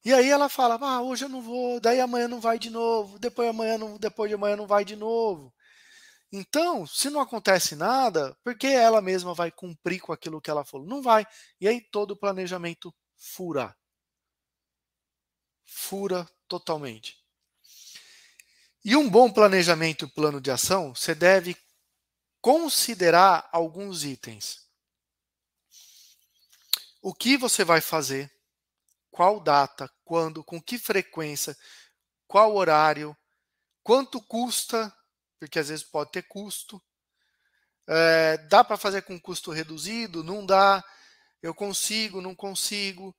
E 0.04 0.14
aí 0.14 0.30
ela 0.30 0.50
fala: 0.50 0.78
"Ah, 0.82 1.02
hoje 1.02 1.26
eu 1.26 1.30
não 1.30 1.42
vou, 1.42 1.80
daí 1.80 2.00
amanhã 2.00 2.28
não 2.28 2.40
vai 2.40 2.58
de 2.60 2.70
novo, 2.70 3.20
depois 3.20 3.50
amanhã 3.50 3.78
não, 3.78 3.98
depois 3.98 4.30
de 4.30 4.36
amanhã 4.36 4.56
não 4.56 4.68
vai 4.68 4.84
de 4.86 4.96
novo". 4.96 5.54
Então, 6.32 6.86
se 6.88 7.10
não 7.10 7.22
acontece 7.22 7.76
nada, 7.76 8.36
por 8.44 8.58
que 8.58 8.68
ela 8.68 9.02
mesma 9.02 9.34
vai 9.34 9.52
cumprir 9.52 10.00
com 10.02 10.14
aquilo 10.14 10.42
que 10.42 10.50
ela 10.52 10.66
falou? 10.66 10.88
Não 10.88 11.02
vai. 11.02 11.26
E 11.62 11.68
aí 11.68 11.82
todo 11.82 12.12
o 12.12 12.18
planejamento 12.18 12.94
fura. 13.18 13.76
Fura 15.84 16.28
totalmente. 16.48 17.16
E 18.84 18.96
um 18.96 19.10
bom 19.10 19.30
planejamento 19.32 20.06
e 20.06 20.08
plano 20.08 20.40
de 20.40 20.52
ação, 20.52 20.94
você 20.96 21.14
deve 21.14 21.56
considerar 22.42 23.48
alguns 23.52 24.04
itens. 24.04 24.68
O 27.02 27.14
que 27.14 27.38
você 27.38 27.64
vai 27.64 27.82
fazer? 27.82 28.32
Qual 29.12 29.40
data? 29.40 29.90
Quando? 30.04 30.44
Com 30.44 30.62
que 30.62 30.78
frequência? 30.78 31.58
Qual 32.28 32.56
horário? 32.56 33.16
Quanto 33.84 34.22
custa 34.22 34.94
porque 35.40 35.60
às 35.60 35.70
vezes 35.70 35.84
pode 35.84 36.12
ter 36.12 36.24
custo. 36.24 36.82
É, 37.88 38.38
dá 38.50 38.64
para 38.64 38.78
fazer 38.78 39.04
com 39.04 39.20
custo 39.20 39.52
reduzido? 39.52 40.24
Não 40.24 40.46
dá. 40.46 40.84
Eu 41.42 41.54
consigo, 41.54 42.22
não 42.22 42.36
consigo. 42.36 43.16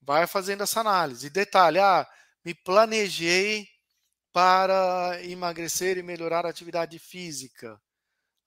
Vai 0.00 0.26
fazendo 0.26 0.62
essa 0.62 0.80
análise. 0.80 1.30
Detalhe: 1.30 1.78
ah, 1.78 2.06
me 2.44 2.54
planejei 2.54 3.68
para 4.32 5.18
emagrecer 5.24 5.98
e 5.98 6.02
melhorar 6.02 6.46
a 6.46 6.50
atividade 6.50 6.98
física. 6.98 7.80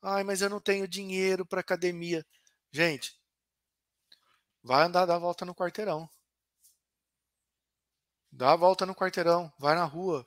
Ai, 0.01 0.23
mas 0.23 0.41
eu 0.41 0.49
não 0.49 0.59
tenho 0.59 0.87
dinheiro 0.87 1.45
para 1.45 1.61
academia. 1.61 2.25
Gente, 2.71 3.13
vai 4.63 4.83
andar, 4.83 5.09
a 5.09 5.17
volta 5.17 5.45
no 5.45 5.53
quarteirão. 5.53 6.09
Dá 8.31 8.53
a 8.53 8.55
volta 8.55 8.85
no 8.85 8.95
quarteirão, 8.95 9.51
vai 9.59 9.75
na 9.75 9.83
rua. 9.83 10.25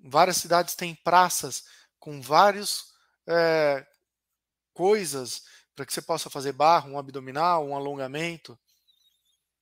Várias 0.00 0.36
cidades 0.36 0.74
têm 0.74 0.94
praças 0.94 1.64
com 1.98 2.20
várias 2.20 2.92
é, 3.26 3.86
coisas 4.74 5.42
para 5.74 5.86
que 5.86 5.92
você 5.92 6.02
possa 6.02 6.28
fazer 6.28 6.52
barra, 6.52 6.88
um 6.88 6.98
abdominal, 6.98 7.66
um 7.66 7.76
alongamento. 7.76 8.58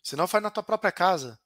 Senão 0.03 0.27
faz 0.27 0.43
na 0.43 0.51
tua 0.51 0.63
própria 0.63 0.91
casa. 0.91 1.39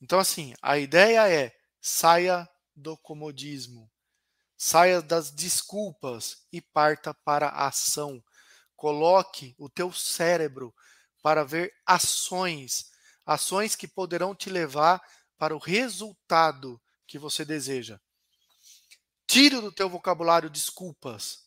Então, 0.00 0.18
assim, 0.18 0.52
a 0.60 0.76
ideia 0.76 1.28
é 1.30 1.52
saia 1.80 2.48
do 2.74 2.98
comodismo, 2.98 3.90
saia 4.64 5.02
das 5.02 5.30
desculpas 5.30 6.38
e 6.50 6.58
parta 6.58 7.12
para 7.12 7.48
a 7.48 7.66
ação. 7.66 8.24
Coloque 8.74 9.54
o 9.58 9.68
teu 9.68 9.92
cérebro 9.92 10.74
para 11.22 11.44
ver 11.44 11.70
ações, 11.84 12.90
ações 13.26 13.76
que 13.76 13.86
poderão 13.86 14.34
te 14.34 14.48
levar 14.48 15.02
para 15.36 15.54
o 15.54 15.58
resultado 15.58 16.80
que 17.06 17.18
você 17.18 17.44
deseja. 17.44 18.00
Tire 19.26 19.60
do 19.60 19.70
teu 19.70 19.86
vocabulário 19.86 20.48
desculpas. 20.48 21.44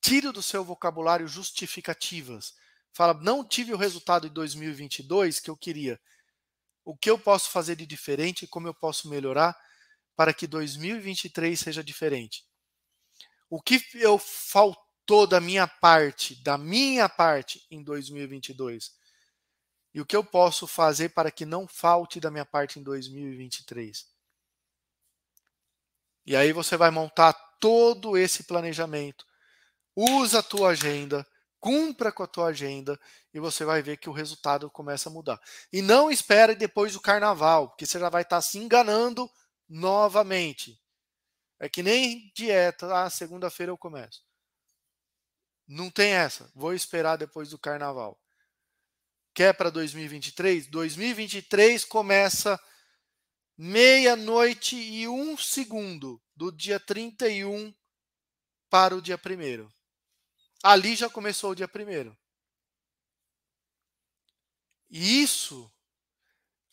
Tire 0.00 0.32
do 0.32 0.42
seu 0.42 0.64
vocabulário 0.64 1.28
justificativas. 1.28 2.54
Fala, 2.92 3.14
não 3.14 3.46
tive 3.46 3.72
o 3.72 3.78
resultado 3.78 4.28
de 4.28 4.34
2022 4.34 5.38
que 5.38 5.50
eu 5.50 5.56
queria. 5.56 6.00
O 6.84 6.96
que 6.96 7.10
eu 7.10 7.16
posso 7.16 7.48
fazer 7.48 7.76
de 7.76 7.86
diferente 7.86 8.44
como 8.44 8.66
eu 8.66 8.74
posso 8.74 9.08
melhorar 9.08 9.56
para 10.20 10.34
que 10.34 10.46
2023 10.46 11.58
seja 11.58 11.82
diferente? 11.82 12.46
O 13.48 13.58
que 13.58 13.82
eu 13.94 14.18
faltou 14.18 15.26
da 15.26 15.40
minha 15.40 15.66
parte, 15.66 16.34
da 16.42 16.58
minha 16.58 17.08
parte 17.08 17.66
em 17.70 17.82
2022? 17.82 18.94
E 19.94 19.98
o 19.98 20.04
que 20.04 20.14
eu 20.14 20.22
posso 20.22 20.66
fazer 20.66 21.14
para 21.14 21.30
que 21.30 21.46
não 21.46 21.66
falte 21.66 22.20
da 22.20 22.30
minha 22.30 22.44
parte 22.44 22.78
em 22.78 22.82
2023? 22.82 24.10
E 26.26 26.36
aí 26.36 26.52
você 26.52 26.76
vai 26.76 26.90
montar 26.90 27.32
todo 27.58 28.14
esse 28.14 28.42
planejamento. 28.42 29.24
Usa 29.96 30.40
a 30.40 30.42
tua 30.42 30.72
agenda, 30.72 31.26
cumpra 31.58 32.12
com 32.12 32.24
a 32.24 32.26
tua 32.26 32.48
agenda 32.48 33.00
e 33.32 33.40
você 33.40 33.64
vai 33.64 33.80
ver 33.80 33.96
que 33.96 34.10
o 34.10 34.12
resultado 34.12 34.70
começa 34.70 35.08
a 35.08 35.12
mudar. 35.12 35.40
E 35.72 35.80
não 35.80 36.10
espere 36.10 36.54
depois 36.54 36.92
do 36.92 37.00
carnaval, 37.00 37.70
porque 37.70 37.86
você 37.86 37.98
já 37.98 38.10
vai 38.10 38.20
estar 38.20 38.42
se 38.42 38.58
enganando 38.58 39.26
novamente. 39.70 40.82
É 41.60 41.68
que 41.68 41.82
nem 41.82 42.32
dieta, 42.34 43.04
ah, 43.04 43.08
segunda-feira 43.08 43.70
eu 43.70 43.78
começo. 43.78 44.24
Não 45.68 45.88
tem 45.88 46.12
essa. 46.12 46.50
Vou 46.54 46.74
esperar 46.74 47.16
depois 47.16 47.50
do 47.50 47.58
carnaval. 47.58 48.20
Quer 49.32 49.54
para 49.54 49.70
2023? 49.70 50.66
2023 50.66 51.84
começa 51.84 52.60
meia-noite 53.56 54.74
e 54.74 55.06
um 55.06 55.36
segundo 55.36 56.20
do 56.34 56.50
dia 56.50 56.80
31 56.80 57.72
para 58.68 58.96
o 58.96 59.00
dia 59.00 59.16
1. 59.16 59.70
Ali 60.62 60.96
já 60.96 61.08
começou 61.08 61.52
o 61.52 61.54
dia 61.54 61.70
1. 61.72 62.16
E 64.90 65.22
isso 65.22 65.72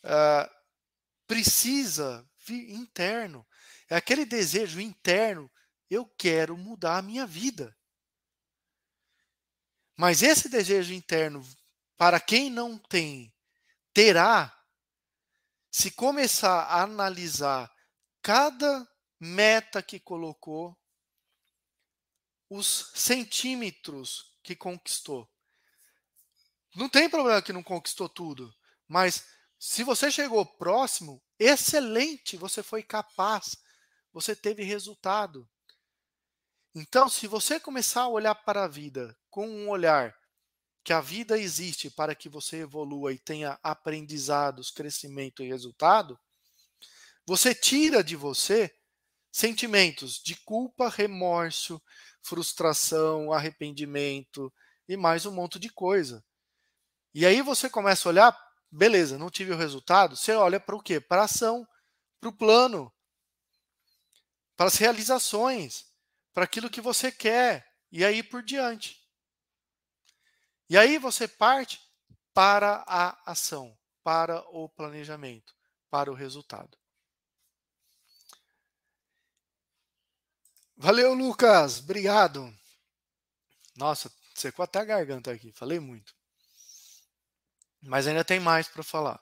uh, 0.04 0.50
precisa 1.26 2.27
interno. 2.54 3.46
É 3.88 3.96
aquele 3.96 4.24
desejo 4.24 4.80
interno. 4.80 5.50
Eu 5.90 6.06
quero 6.06 6.56
mudar 6.56 6.98
a 6.98 7.02
minha 7.02 7.26
vida. 7.26 7.76
Mas 9.96 10.22
esse 10.22 10.48
desejo 10.48 10.92
interno, 10.92 11.44
para 11.96 12.20
quem 12.20 12.50
não 12.50 12.78
tem, 12.78 13.34
terá 13.92 14.54
se 15.70 15.90
começar 15.90 16.62
a 16.64 16.82
analisar 16.82 17.72
cada 18.22 18.88
meta 19.18 19.82
que 19.82 19.98
colocou, 19.98 20.78
os 22.48 22.92
centímetros 22.94 24.34
que 24.42 24.56
conquistou. 24.56 25.28
Não 26.74 26.88
tem 26.88 27.10
problema 27.10 27.42
que 27.42 27.52
não 27.52 27.62
conquistou 27.62 28.08
tudo, 28.08 28.54
mas 28.86 29.26
se 29.58 29.82
você 29.82 30.10
chegou 30.10 30.46
próximo, 30.46 31.22
excelente, 31.38 32.36
você 32.36 32.62
foi 32.62 32.82
capaz, 32.82 33.56
você 34.12 34.34
teve 34.34 34.62
resultado. 34.62 35.48
Então, 36.74 37.08
se 37.08 37.26
você 37.26 37.58
começar 37.58 38.02
a 38.02 38.08
olhar 38.08 38.34
para 38.34 38.64
a 38.64 38.68
vida 38.68 39.16
com 39.30 39.48
um 39.48 39.68
olhar 39.68 40.16
que 40.84 40.92
a 40.92 41.00
vida 41.00 41.38
existe 41.38 41.90
para 41.90 42.14
que 42.14 42.28
você 42.28 42.58
evolua 42.58 43.12
e 43.12 43.18
tenha 43.18 43.58
aprendizados, 43.62 44.70
crescimento 44.70 45.42
e 45.42 45.48
resultado, 45.48 46.18
você 47.26 47.54
tira 47.54 48.02
de 48.02 48.16
você 48.16 48.74
sentimentos 49.30 50.20
de 50.22 50.34
culpa, 50.36 50.88
remorso, 50.88 51.82
frustração, 52.22 53.32
arrependimento 53.32 54.52
e 54.88 54.96
mais 54.96 55.26
um 55.26 55.32
monte 55.32 55.58
de 55.58 55.68
coisa. 55.68 56.24
E 57.14 57.26
aí 57.26 57.42
você 57.42 57.68
começa 57.68 58.08
a 58.08 58.10
olhar, 58.10 58.47
beleza, 58.70 59.18
não 59.18 59.30
tive 59.30 59.52
o 59.52 59.56
resultado, 59.56 60.16
você 60.16 60.32
olha 60.32 60.60
para 60.60 60.76
o 60.76 60.82
quê? 60.82 61.00
Para 61.00 61.22
a 61.22 61.24
ação, 61.24 61.66
para 62.20 62.28
o 62.28 62.36
plano, 62.36 62.92
para 64.56 64.66
as 64.66 64.76
realizações, 64.76 65.86
para 66.32 66.44
aquilo 66.44 66.70
que 66.70 66.80
você 66.80 67.10
quer, 67.10 67.66
e 67.90 68.04
aí 68.04 68.22
por 68.22 68.42
diante. 68.42 69.00
E 70.68 70.76
aí 70.76 70.98
você 70.98 71.26
parte 71.26 71.80
para 72.34 72.84
a 72.86 73.30
ação, 73.30 73.76
para 74.02 74.40
o 74.50 74.68
planejamento, 74.68 75.54
para 75.90 76.10
o 76.10 76.14
resultado. 76.14 76.76
Valeu, 80.76 81.14
Lucas. 81.14 81.80
Obrigado. 81.80 82.54
Nossa, 83.74 84.12
secou 84.34 84.62
até 84.62 84.78
a 84.78 84.84
garganta 84.84 85.32
aqui. 85.32 85.50
Falei 85.52 85.80
muito. 85.80 86.17
Mas 87.82 88.06
ainda 88.06 88.24
tem 88.24 88.40
mais 88.40 88.68
para 88.68 88.82
falar. 88.82 89.20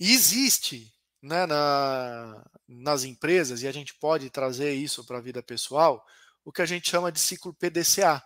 E 0.00 0.12
existe 0.12 0.92
né, 1.22 1.46
na, 1.46 2.44
nas 2.66 3.04
empresas, 3.04 3.62
e 3.62 3.68
a 3.68 3.72
gente 3.72 3.94
pode 3.94 4.28
trazer 4.30 4.74
isso 4.74 5.04
para 5.04 5.18
a 5.18 5.20
vida 5.20 5.42
pessoal, 5.42 6.04
o 6.44 6.52
que 6.52 6.62
a 6.62 6.66
gente 6.66 6.90
chama 6.90 7.12
de 7.12 7.20
ciclo 7.20 7.54
PDCA 7.54 8.22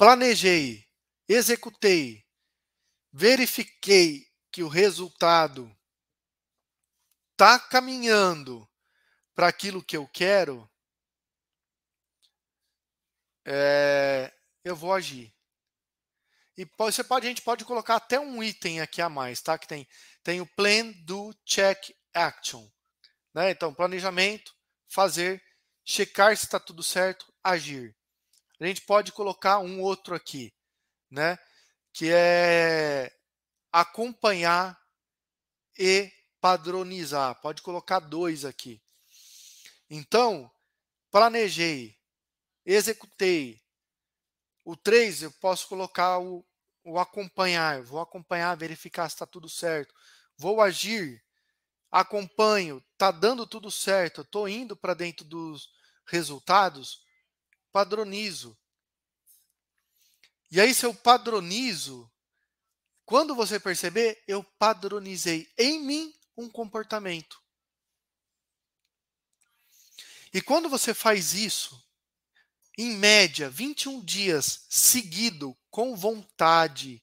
planejei, 0.00 0.88
executei, 1.28 2.26
verifiquei 3.12 4.26
que 4.50 4.62
o 4.62 4.68
resultado 4.68 5.70
está 7.32 7.60
caminhando 7.60 8.66
para 9.34 9.48
aquilo 9.48 9.84
que 9.84 9.94
eu 9.94 10.08
quero, 10.08 10.66
é, 13.44 14.32
eu 14.64 14.74
vou 14.74 14.94
agir. 14.94 15.30
E 16.56 16.66
você 16.76 17.02
pode, 17.02 17.26
a 17.26 17.28
gente 17.28 17.42
pode 17.42 17.64
colocar 17.64 17.96
até 17.96 18.18
um 18.20 18.42
item 18.42 18.80
aqui 18.80 19.00
a 19.00 19.08
mais, 19.08 19.40
tá? 19.40 19.58
Que 19.58 19.66
tem, 19.66 19.88
tem 20.22 20.40
o 20.40 20.46
plan, 20.46 20.92
do, 21.04 21.34
check, 21.44 21.90
action. 22.12 22.68
Né? 23.34 23.50
Então, 23.50 23.72
planejamento, 23.72 24.54
fazer, 24.88 25.42
checar 25.84 26.36
se 26.36 26.44
está 26.44 26.60
tudo 26.60 26.82
certo, 26.82 27.32
agir. 27.42 27.96
A 28.60 28.66
gente 28.66 28.82
pode 28.82 29.12
colocar 29.12 29.58
um 29.58 29.80
outro 29.80 30.14
aqui. 30.14 30.52
né? 31.10 31.38
Que 31.92 32.10
é 32.12 33.10
acompanhar 33.72 34.78
e 35.78 36.12
padronizar. 36.40 37.40
Pode 37.40 37.62
colocar 37.62 38.00
dois 38.00 38.44
aqui. 38.44 38.80
Então, 39.88 40.50
planejei, 41.10 41.96
executei. 42.64 43.59
O 44.64 44.76
três 44.76 45.22
eu 45.22 45.30
posso 45.32 45.68
colocar 45.68 46.18
o, 46.18 46.44
o 46.84 46.98
acompanhar. 46.98 47.82
Vou 47.82 48.00
acompanhar, 48.00 48.56
verificar 48.56 49.08
se 49.08 49.14
está 49.14 49.26
tudo 49.26 49.48
certo. 49.48 49.94
Vou 50.36 50.60
agir, 50.60 51.22
acompanho, 51.90 52.82
está 52.92 53.10
dando 53.10 53.46
tudo 53.46 53.70
certo, 53.70 54.22
estou 54.22 54.48
indo 54.48 54.76
para 54.76 54.94
dentro 54.94 55.24
dos 55.24 55.70
resultados, 56.06 57.02
padronizo. 57.72 58.56
E 60.50 60.60
aí, 60.60 60.74
se 60.74 60.84
eu 60.84 60.94
padronizo, 60.94 62.10
quando 63.04 63.34
você 63.34 63.58
perceber, 63.58 64.22
eu 64.26 64.42
padronizei 64.58 65.52
em 65.56 65.80
mim 65.80 66.14
um 66.36 66.48
comportamento. 66.48 67.40
E 70.32 70.40
quando 70.40 70.68
você 70.68 70.94
faz 70.94 71.34
isso, 71.34 71.82
em 72.78 72.96
média, 72.96 73.50
21 73.50 74.04
dias 74.04 74.66
seguido, 74.68 75.56
com 75.70 75.94
vontade, 75.94 77.02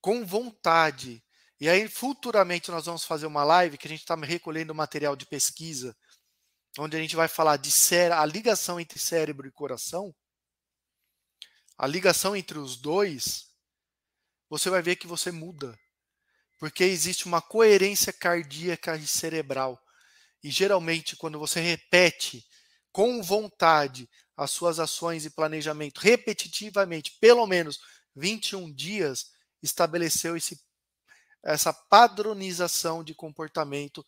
com 0.00 0.24
vontade. 0.24 1.22
E 1.60 1.68
aí, 1.68 1.86
futuramente, 1.88 2.70
nós 2.70 2.86
vamos 2.86 3.04
fazer 3.04 3.26
uma 3.26 3.44
live 3.44 3.76
que 3.76 3.86
a 3.86 3.90
gente 3.90 4.00
está 4.00 4.14
recolhendo 4.16 4.74
material 4.74 5.14
de 5.14 5.26
pesquisa, 5.26 5.94
onde 6.78 6.96
a 6.96 7.00
gente 7.00 7.16
vai 7.16 7.28
falar 7.28 7.56
de 7.56 7.70
a 8.12 8.24
ligação 8.24 8.80
entre 8.80 8.98
cérebro 8.98 9.46
e 9.46 9.52
coração, 9.52 10.14
a 11.76 11.86
ligação 11.86 12.34
entre 12.34 12.58
os 12.58 12.76
dois, 12.76 13.50
você 14.48 14.68
vai 14.68 14.82
ver 14.82 14.96
que 14.96 15.06
você 15.06 15.30
muda. 15.30 15.78
Porque 16.58 16.84
existe 16.84 17.24
uma 17.24 17.40
coerência 17.40 18.12
cardíaca 18.12 18.96
e 18.96 19.06
cerebral. 19.06 19.82
E 20.42 20.50
geralmente, 20.50 21.16
quando 21.16 21.38
você 21.38 21.60
repete 21.60 22.46
com 22.92 23.22
vontade 23.22 24.08
as 24.36 24.50
suas 24.50 24.78
ações 24.80 25.24
e 25.26 25.30
planejamento 25.30 25.98
repetitivamente, 25.98 27.16
pelo 27.20 27.46
menos 27.46 27.78
21 28.16 28.72
dias, 28.72 29.32
estabeleceu 29.62 30.36
esse, 30.36 30.58
essa 31.44 31.72
padronização 31.72 33.04
de 33.04 33.14
comportamento 33.14 34.04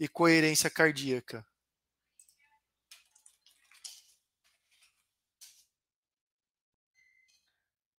e 0.00 0.08
coerência 0.08 0.68
cardíaca. 0.68 1.46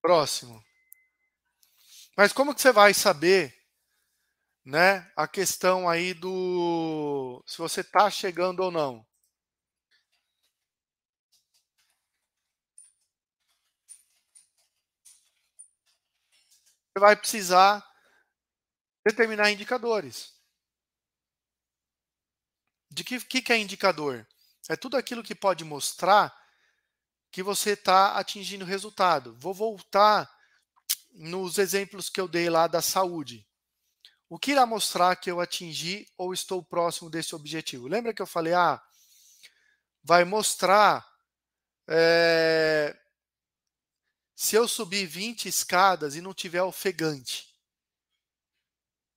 Próximo. 0.02 0.62
Mas 2.16 2.32
como 2.32 2.54
que 2.54 2.60
você 2.60 2.72
vai 2.72 2.92
saber, 2.92 3.54
né, 4.64 5.10
a 5.16 5.26
questão 5.26 5.88
aí 5.88 6.12
do 6.14 7.42
se 7.46 7.58
você 7.58 7.80
está 7.80 8.10
chegando 8.10 8.60
ou 8.60 8.70
não? 8.70 9.09
Você 16.92 17.00
vai 17.00 17.16
precisar 17.16 17.86
determinar 19.04 19.50
indicadores. 19.50 20.34
De 22.90 23.04
que, 23.04 23.20
que, 23.20 23.52
é 23.52 23.58
indicador? 23.58 24.26
É 24.68 24.76
tudo 24.76 24.96
aquilo 24.96 25.22
que 25.22 25.34
pode 25.34 25.64
mostrar 25.64 26.36
que 27.30 27.42
você 27.42 27.70
está 27.70 28.16
atingindo 28.16 28.64
resultado. 28.64 29.36
Vou 29.38 29.54
voltar 29.54 30.28
nos 31.12 31.58
exemplos 31.58 32.10
que 32.10 32.20
eu 32.20 32.26
dei 32.26 32.50
lá 32.50 32.66
da 32.66 32.82
saúde. 32.82 33.46
O 34.28 34.38
que 34.38 34.52
irá 34.52 34.66
mostrar 34.66 35.14
que 35.16 35.30
eu 35.30 35.40
atingi 35.40 36.06
ou 36.16 36.32
estou 36.34 36.62
próximo 36.62 37.08
desse 37.08 37.34
objetivo? 37.34 37.86
Lembra 37.86 38.12
que 38.12 38.22
eu 38.22 38.26
falei, 38.26 38.52
ah, 38.52 38.82
vai 40.02 40.24
mostrar 40.24 41.08
é, 41.88 42.96
se 44.40 44.56
eu 44.56 44.66
subir 44.66 45.04
20 45.04 45.50
escadas 45.50 46.16
e 46.16 46.22
não 46.22 46.32
tiver 46.32 46.62
ofegante. 46.62 47.54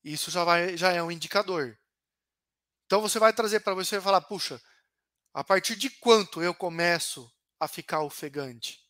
Isso 0.03 0.29
já, 0.29 0.43
vai, 0.43 0.75
já 0.75 0.91
é 0.91 1.01
um 1.01 1.09
indicador. 1.09 1.79
Então 2.85 2.99
você 2.99 3.19
vai 3.19 3.31
trazer 3.31 3.61
para 3.61 3.73
você 3.73 3.95
e 3.95 4.01
falar, 4.01 4.19
puxa, 4.19 4.61
a 5.33 5.41
partir 5.41 5.77
de 5.77 5.89
quanto 5.89 6.43
eu 6.43 6.53
começo 6.53 7.33
a 7.57 7.69
ficar 7.69 8.01
ofegante? 8.01 8.85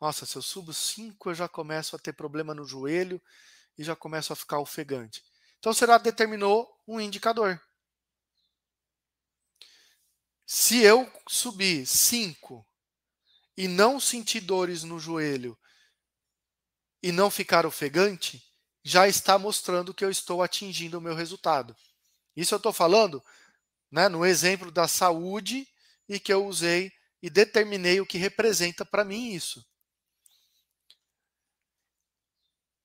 Nossa, 0.00 0.26
se 0.26 0.34
eu 0.34 0.42
subo 0.42 0.74
5, 0.74 1.30
eu 1.30 1.34
já 1.34 1.48
começo 1.48 1.94
a 1.94 1.98
ter 2.00 2.12
problema 2.12 2.52
no 2.52 2.64
joelho 2.64 3.22
e 3.78 3.84
já 3.84 3.94
começo 3.94 4.32
a 4.32 4.36
ficar 4.36 4.58
ofegante. 4.58 5.22
Então, 5.60 5.72
você 5.72 5.86
já 5.86 5.96
determinou 5.96 6.68
um 6.88 7.00
indicador. 7.00 7.62
Se 10.44 10.82
eu 10.82 11.08
subir 11.28 11.86
5 11.86 12.67
e 13.58 13.66
não 13.66 13.98
sentir 13.98 14.40
dores 14.40 14.84
no 14.84 15.00
joelho 15.00 15.58
e 17.02 17.10
não 17.10 17.28
ficar 17.28 17.66
ofegante, 17.66 18.40
já 18.84 19.08
está 19.08 19.36
mostrando 19.36 19.92
que 19.92 20.04
eu 20.04 20.10
estou 20.12 20.44
atingindo 20.44 20.96
o 20.96 21.00
meu 21.00 21.12
resultado. 21.12 21.76
Isso 22.36 22.54
eu 22.54 22.58
estou 22.58 22.72
falando 22.72 23.20
né, 23.90 24.08
no 24.08 24.24
exemplo 24.24 24.70
da 24.70 24.86
saúde 24.86 25.66
e 26.08 26.20
que 26.20 26.32
eu 26.32 26.46
usei 26.46 26.92
e 27.20 27.28
determinei 27.28 28.00
o 28.00 28.06
que 28.06 28.16
representa 28.16 28.84
para 28.86 29.04
mim 29.04 29.32
isso. 29.32 29.66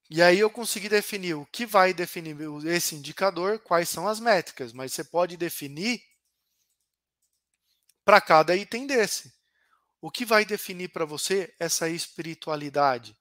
E 0.10 0.24
aí 0.24 0.40
eu 0.40 0.50
consegui 0.50 0.90
definir 0.90 1.36
o 1.36 1.46
que 1.46 1.68
vai 1.68 1.94
definir 1.94 2.36
esse 2.66 2.96
indicador, 2.96 3.60
quais 3.60 3.90
são 3.90 4.08
as 4.08 4.20
métricas, 4.20 4.74
mas 4.74 4.92
você 4.92 5.04
pode 5.04 5.38
definir 5.38 6.04
para 8.04 8.20
cada 8.20 8.56
item 8.56 8.88
desse. 8.88 9.43
O 10.06 10.12
que 10.12 10.26
vai 10.26 10.44
definir 10.44 10.90
para 10.90 11.06
você 11.06 11.56
essa 11.58 11.88
espiritualidade? 11.88 13.18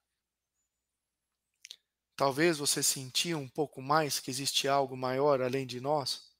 Talvez 2.16 2.58
você 2.58 2.82
sentia 2.82 3.38
um 3.38 3.48
pouco 3.48 3.80
mais 3.80 4.18
que 4.18 4.32
existe 4.32 4.66
algo 4.66 4.96
maior 4.96 5.40
além 5.40 5.64
de 5.64 5.80
nós? 5.80 6.32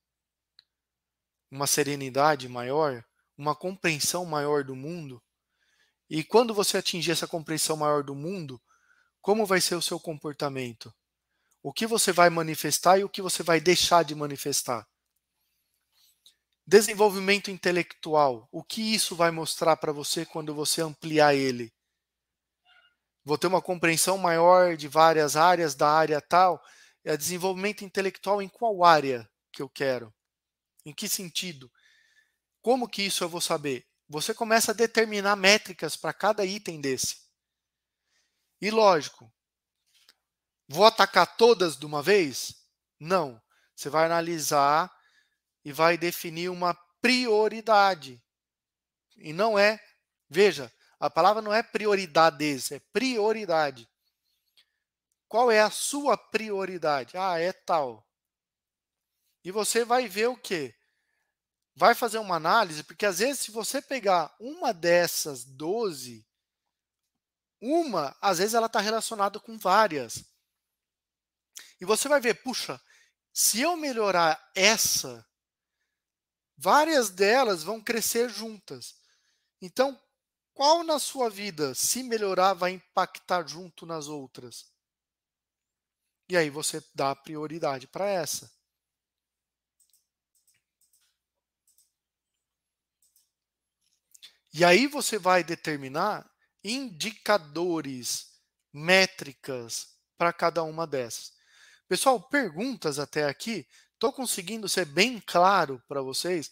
Uma 1.49 1.69
serenidade 1.69 2.49
maior, 2.49 3.05
uma 3.39 3.55
compreensão 3.55 4.25
maior 4.25 4.65
do 4.65 4.75
mundo? 4.75 5.23
E 6.11 6.25
quando 6.25 6.53
você 6.53 6.77
atingir 6.77 7.13
essa 7.13 7.29
compreensão 7.29 7.77
maior 7.77 8.03
do 8.03 8.17
mundo, 8.17 8.61
como 9.21 9.47
vai 9.47 9.61
ser 9.61 9.77
o 9.77 9.83
seu 9.83 10.01
comportamento? 10.01 10.93
O 11.63 11.73
que 11.73 11.87
você 11.87 12.11
vai 12.11 12.29
manifestar 12.29 12.99
e 12.99 13.05
o 13.05 13.09
que 13.09 13.23
você 13.23 13.45
vai 13.45 13.61
deixar 13.61 14.05
de 14.05 14.17
manifestar? 14.17 14.89
Desenvolvimento 16.67 17.51
intelectual. 17.51 18.49
O 18.53 18.63
que 18.63 18.95
isso 18.95 19.17
vai 19.17 19.31
mostrar 19.31 19.77
para 19.77 19.93
você 19.93 20.25
quando 20.25 20.55
você 20.55 20.81
ampliar 20.81 21.35
ele? 21.35 21.73
Vou 23.25 23.37
ter 23.37 23.49
uma 23.49 23.63
compreensão 23.63 24.17
maior 24.17 24.77
de 24.77 24.89
várias 24.89 25.37
áreas 25.37 25.75
da 25.75 25.91
área 25.91 26.21
tal. 26.21 26.63
É 27.05 27.17
desenvolvimento 27.17 27.85
intelectual 27.85 28.41
em 28.41 28.49
qual 28.49 28.85
área 28.85 29.29
que 29.53 29.61
eu 29.61 29.69
quero? 29.69 30.15
Em 30.85 30.93
que 30.93 31.09
sentido? 31.09 31.71
Como 32.61 32.89
que 32.89 33.03
isso 33.03 33.25
eu 33.25 33.29
vou 33.29 33.41
saber? 33.41 33.87
Você 34.09 34.33
começa 34.33 34.71
a 34.71 34.75
determinar 34.75 35.35
métricas 35.35 35.97
para 35.97 36.13
cada 36.13 36.45
item 36.45 36.81
desse. 36.81 37.23
E 38.61 38.71
lógico, 38.71 39.33
vou 40.69 40.85
atacar 40.85 41.37
todas 41.37 41.77
de 41.77 41.85
uma 41.85 42.03
vez? 42.03 42.55
Não. 43.01 43.41
Você 43.75 43.89
vai 43.89 44.05
analisar 44.05 44.93
e 45.65 45.73
vai 45.73 45.97
definir 45.97 46.49
uma 46.49 46.75
prioridade. 47.01 48.23
E 49.17 49.33
não 49.33 49.59
é, 49.59 49.83
veja, 50.29 50.73
a 50.99 51.11
palavra 51.11 51.43
não 51.43 51.53
é 51.53 51.63
prioridades, 51.63 52.73
é 52.73 52.81
prioridade. 52.93 53.89
Qual 55.29 55.51
é 55.51 55.61
a 55.61 55.71
sua 55.71 56.17
prioridade? 56.17 57.17
Ah, 57.17 57.39
é 57.39 57.53
tal. 57.53 58.07
E 59.45 59.51
você 59.51 59.85
vai 59.85 60.07
ver 60.09 60.29
o 60.29 60.37
quê? 60.37 60.75
Vai 61.75 61.95
fazer 61.95 62.19
uma 62.19 62.37
análise, 62.37 62.85
porque 62.85 63.07
às 63.07 63.19
vezes, 63.19 63.41
se 63.41 63.51
você 63.51 63.81
pegar 63.81 64.35
uma 64.39 64.75
dessas 64.75 65.45
12 65.45 66.27
uma, 67.63 68.17
às 68.21 68.39
vezes, 68.39 68.55
ela 68.55 68.67
está 68.67 68.81
relacionada 68.81 69.39
com 69.39 69.57
várias. 69.57 70.25
E 71.81 71.85
você 71.85 72.09
vai 72.09 72.21
ver, 72.21 72.43
puxa, 72.43 72.81
se 73.33 73.61
eu 73.61 73.77
melhorar 73.77 74.51
essa, 74.53 75.25
várias 76.63 77.11
delas 77.11 77.65
vão 77.65 77.81
crescer 77.81 78.31
juntas. 78.31 78.95
Então, 79.61 80.01
qual 80.55 80.85
na 80.85 81.01
sua 81.01 81.29
vida, 81.29 81.75
se 81.75 82.05
melhorar, 82.05 82.55
vai 82.55 82.71
impactar 82.71 83.45
junto 83.49 83.85
nas 83.85 84.07
outras? 84.07 84.71
E 86.29 86.37
aí 86.37 86.49
você 86.49 86.81
dá 86.95 87.17
prioridade 87.17 87.89
para 87.89 88.09
essa. 88.09 88.51
E 94.55 94.65
aí 94.65 94.87
você 94.87 95.19
vai 95.19 95.43
determinar 95.43 96.31
indicadores, 96.63 98.41
métricas 98.73 99.97
para 100.17 100.33
cada 100.33 100.63
uma 100.63 100.87
dessas. 100.87 101.33
Pessoal, 101.89 102.23
perguntas 102.23 102.99
até 103.01 103.27
aqui? 103.27 103.67
Estou 104.03 104.13
conseguindo 104.13 104.69
ser 104.69 104.85
bem 104.85 105.23
claro 105.25 105.81
para 105.87 106.03
vocês? 106.03 106.51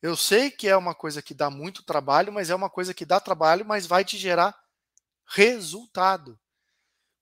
Eu 0.00 0.16
sei 0.16 0.50
que 0.50 0.66
é 0.66 0.74
uma 0.74 0.94
coisa 0.94 1.20
que 1.20 1.34
dá 1.34 1.50
muito 1.50 1.82
trabalho, 1.82 2.32
mas 2.32 2.48
é 2.48 2.54
uma 2.54 2.70
coisa 2.70 2.94
que 2.94 3.04
dá 3.04 3.20
trabalho, 3.20 3.66
mas 3.66 3.86
vai 3.86 4.02
te 4.02 4.16
gerar 4.16 4.58
resultado. 5.26 6.40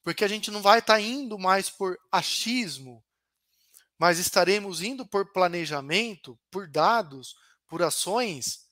Porque 0.05 0.25
a 0.25 0.29
gente 0.29 0.49
não 0.53 0.63
vai 0.63 0.79
estar 0.79 0.95
tá 0.95 1.01
indo 1.01 1.37
mais 1.37 1.69
por 1.69 1.99
achismo, 2.13 3.05
mas 3.99 4.21
estaremos 4.21 4.81
indo 4.81 5.05
por 5.05 5.33
planejamento, 5.33 6.39
por 6.53 6.69
dados, 6.69 7.35
por 7.67 7.83
ações. 7.83 8.65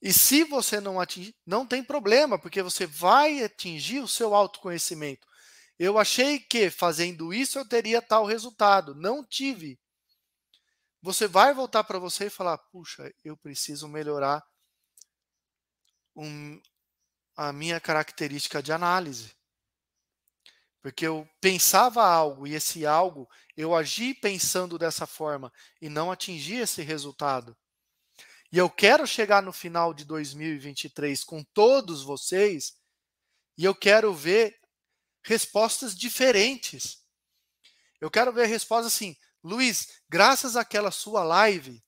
E 0.00 0.14
se 0.14 0.44
você 0.44 0.80
não 0.80 0.98
atingir, 0.98 1.36
não 1.44 1.66
tem 1.66 1.84
problema, 1.84 2.38
porque 2.38 2.62
você 2.62 2.86
vai 2.86 3.44
atingir 3.44 4.00
o 4.00 4.08
seu 4.08 4.34
autoconhecimento. 4.34 5.28
Eu 5.78 5.98
achei 5.98 6.38
que 6.38 6.70
fazendo 6.70 7.32
isso 7.34 7.58
eu 7.58 7.68
teria 7.68 8.00
tal 8.00 8.24
resultado. 8.24 8.94
Não 8.94 9.24
tive. 9.24 9.78
Você 11.02 11.26
vai 11.26 11.52
voltar 11.52 11.84
para 11.84 11.98
você 11.98 12.26
e 12.26 12.30
falar: 12.30 12.58
puxa, 12.58 13.12
eu 13.24 13.36
preciso 13.36 13.88
melhorar 13.88 14.42
um, 16.14 16.60
a 17.36 17.52
minha 17.52 17.80
característica 17.80 18.62
de 18.62 18.72
análise. 18.72 19.32
Porque 20.80 21.06
eu 21.06 21.28
pensava 21.40 22.04
algo 22.04 22.46
e 22.46 22.54
esse 22.54 22.84
algo 22.84 23.28
eu 23.56 23.74
agi 23.74 24.14
pensando 24.14 24.78
dessa 24.78 25.06
forma 25.06 25.52
e 25.80 25.88
não 25.88 26.12
atingi 26.12 26.56
esse 26.56 26.82
resultado. 26.82 27.56
E 28.52 28.58
eu 28.58 28.70
quero 28.70 29.06
chegar 29.06 29.42
no 29.42 29.52
final 29.52 29.92
de 29.92 30.04
2023 30.04 31.24
com 31.24 31.42
todos 31.42 32.02
vocês 32.02 32.76
e 33.56 33.64
eu 33.64 33.74
quero 33.74 34.12
ver 34.14 34.60
respostas 35.24 35.96
diferentes. 35.96 37.02
Eu 38.00 38.10
quero 38.10 38.32
ver 38.32 38.46
respostas 38.46 38.92
assim, 38.92 39.16
Luiz, 39.42 40.00
graças 40.08 40.56
àquela 40.56 40.90
sua 40.90 41.24
live, 41.24 41.82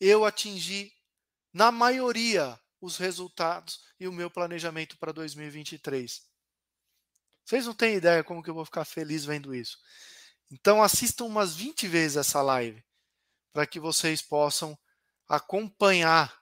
eu 0.00 0.24
atingi, 0.24 0.92
na 1.52 1.70
maioria, 1.70 2.58
os 2.80 2.96
resultados 2.96 3.80
e 3.98 4.06
o 4.06 4.12
meu 4.12 4.30
planejamento 4.30 4.98
para 4.98 5.12
2023. 5.12 6.24
Vocês 7.44 7.66
não 7.66 7.74
têm 7.74 7.96
ideia 7.96 8.24
como 8.24 8.42
que 8.42 8.50
eu 8.50 8.54
vou 8.54 8.64
ficar 8.64 8.84
feliz 8.84 9.24
vendo 9.24 9.54
isso. 9.54 9.78
Então 10.50 10.82
assistam 10.82 11.24
umas 11.24 11.56
20 11.56 11.88
vezes 11.88 12.16
essa 12.16 12.42
live 12.42 12.84
para 13.52 13.66
que 13.66 13.80
vocês 13.80 14.20
possam 14.20 14.78
acompanhar 15.28 16.36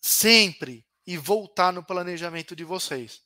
sempre 0.00 0.86
e 1.06 1.16
voltar 1.16 1.72
no 1.72 1.84
planejamento 1.84 2.54
de 2.54 2.64
vocês. 2.64 3.22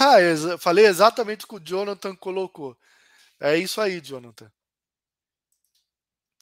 Ah, 0.00 0.20
eu 0.20 0.58
falei 0.58 0.86
exatamente 0.86 1.44
o 1.44 1.48
que 1.48 1.56
o 1.56 1.60
Jonathan 1.60 2.14
colocou. 2.16 2.76
É 3.40 3.56
isso 3.56 3.80
aí, 3.80 4.00
Jonathan. 4.00 4.50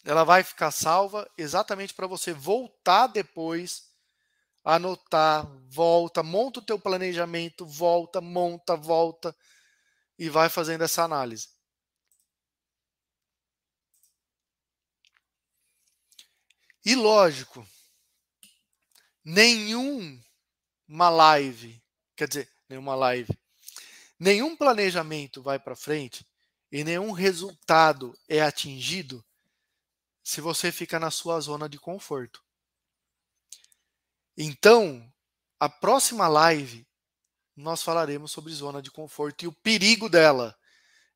Ela 0.05 0.24
vai 0.24 0.43
ficar 0.43 0.70
salva 0.70 1.30
exatamente 1.36 1.93
para 1.93 2.07
você 2.07 2.32
voltar 2.32 3.07
depois, 3.07 3.91
anotar, 4.64 5.47
volta, 5.68 6.22
monta 6.22 6.61
o 6.61 6.64
teu 6.64 6.78
planejamento, 6.78 7.66
volta, 7.66 8.20
monta, 8.20 8.76
volta 8.76 9.36
e 10.18 10.28
vai 10.28 10.49
fazendo 10.49 10.84
essa 10.84 11.03
análise. 11.03 11.49
E 16.84 16.95
lógico, 16.95 17.66
nenhuma 19.24 20.20
live, 21.11 21.82
quer 22.16 22.28
dizer, 22.28 22.51
nenhuma 22.70 22.94
live, 22.94 23.36
nenhum 24.16 24.56
planejamento 24.56 25.42
vai 25.42 25.58
para 25.58 25.74
frente 25.74 26.24
e 26.70 26.84
nenhum 26.84 27.10
resultado 27.10 28.16
é 28.28 28.40
atingido 28.40 29.24
se 30.22 30.40
você 30.40 30.70
fica 30.70 31.00
na 31.00 31.10
sua 31.10 31.40
zona 31.40 31.68
de 31.68 31.80
conforto. 31.80 32.44
Então, 34.36 35.12
a 35.58 35.68
próxima 35.68 36.28
live 36.28 36.86
nós 37.56 37.82
falaremos 37.82 38.30
sobre 38.30 38.52
zona 38.52 38.80
de 38.80 38.90
conforto 38.90 39.44
e 39.44 39.48
o 39.48 39.52
perigo 39.52 40.08
dela. 40.08 40.56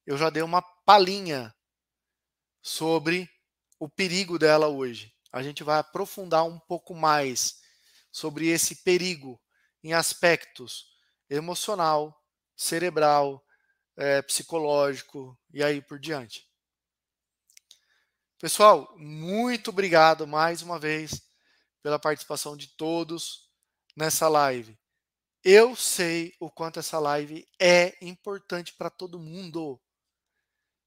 Eu 0.05 0.19
já 0.19 0.29
dei 0.31 0.43
uma 0.43 0.61
palhinha 0.61 1.55
sobre 2.61 3.31
o 3.79 3.89
perigo 3.89 4.39
dela 4.39 4.67
hoje. 4.67 5.15
A 5.31 5.43
gente 5.43 5.63
vai 5.63 5.79
aprofundar 5.79 6.45
um 6.45 6.59
pouco 6.59 6.95
mais 6.95 7.61
sobre 8.11 8.49
esse 8.49 8.83
perigo 8.83 9.41
em 9.83 9.95
aspectos 9.95 10.94
emocional, 11.29 12.15
cerebral, 12.57 13.45
é, 13.97 14.23
psicológico 14.23 15.39
e 15.53 15.63
aí 15.63 15.81
por 15.81 15.99
diante. 15.99 16.49
Pessoal, 18.39 18.93
muito 18.99 19.71
obrigado 19.71 20.27
mais 20.27 20.61
uma 20.61 20.79
vez 20.79 21.23
pela 21.83 21.99
participação 21.99 22.57
de 22.57 22.69
todos 22.77 23.49
nessa 23.97 24.29
live. 24.29 24.79
Eu 25.43 25.77
sei 25.77 26.35
o 26.41 26.51
quanto 26.51 26.81
essa 26.81 26.99
live 26.99 27.47
é 27.61 27.97
importante 28.05 28.75
para 28.75 28.91
todo 28.91 29.19
mundo, 29.19 29.81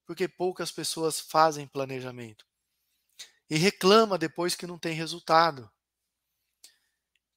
porque 0.04 0.26
poucas 0.26 0.72
pessoas 0.72 1.20
fazem 1.20 1.66
planejamento 1.66 2.44
e 3.48 3.56
reclama 3.56 4.18
depois 4.18 4.54
que 4.54 4.66
não 4.66 4.78
tem 4.78 4.94
resultado. 4.94 5.70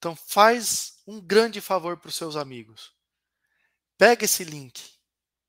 Então 0.01 0.15
faz 0.15 0.99
um 1.05 1.21
grande 1.21 1.61
favor 1.61 1.95
para 1.95 2.09
os 2.09 2.15
seus 2.15 2.35
amigos. 2.35 2.91
Pega 3.99 4.25
esse 4.25 4.43
link 4.43 4.95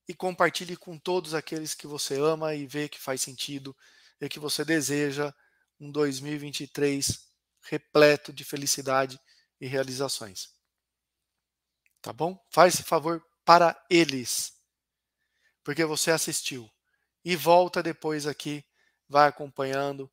e 0.07 0.13
compartilhe 0.13 0.77
com 0.77 0.99
todos 0.99 1.33
aqueles 1.33 1.73
que 1.73 1.87
você 1.87 2.21
ama 2.21 2.55
e 2.55 2.67
vê 2.67 2.87
que 2.87 3.01
faz 3.01 3.23
sentido 3.23 3.75
e 4.21 4.29
que 4.29 4.39
você 4.39 4.63
deseja 4.63 5.33
um 5.81 5.91
2023 5.91 7.33
repleto 7.63 8.31
de 8.31 8.45
felicidade 8.45 9.19
e 9.59 9.67
realizações. 9.67 10.51
Tá 12.03 12.13
bom? 12.13 12.39
Faz 12.51 12.75
esse 12.75 12.83
favor 12.83 13.25
para 13.47 13.83
eles, 13.89 14.53
porque 15.65 15.83
você 15.87 16.11
assistiu. 16.11 16.71
E 17.25 17.35
volta 17.37 17.83
depois 17.83 18.27
aqui, 18.27 18.63
vai 19.09 19.29
acompanhando 19.29 20.13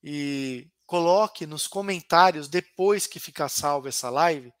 e 0.00 0.70
coloque 0.86 1.46
nos 1.46 1.66
comentários, 1.66 2.48
depois 2.48 3.06
que 3.06 3.18
ficar 3.18 3.48
salvo 3.48 3.88
essa 3.88 4.10
live, 4.10 4.52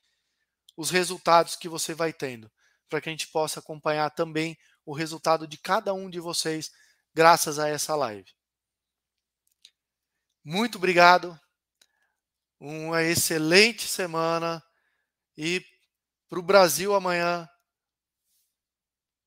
os 0.76 0.90
resultados 0.90 1.56
que 1.56 1.68
você 1.68 1.94
vai 1.94 2.12
tendo 2.12 2.50
para 2.88 3.00
que 3.00 3.08
a 3.08 3.12
gente 3.12 3.28
possa 3.28 3.60
acompanhar 3.60 4.10
também 4.10 4.56
o 4.84 4.94
resultado 4.94 5.46
de 5.46 5.58
cada 5.58 5.92
um 5.92 6.08
de 6.10 6.20
vocês 6.20 6.70
graças 7.14 7.58
a 7.58 7.68
essa 7.68 7.96
live. 7.96 8.30
Muito 10.44 10.76
obrigado. 10.76 11.38
Uma 12.60 13.02
excelente 13.02 13.88
semana 13.88 14.62
e 15.36 15.64
para 16.28 16.38
o 16.38 16.42
Brasil 16.42 16.94
amanhã. 16.94 17.48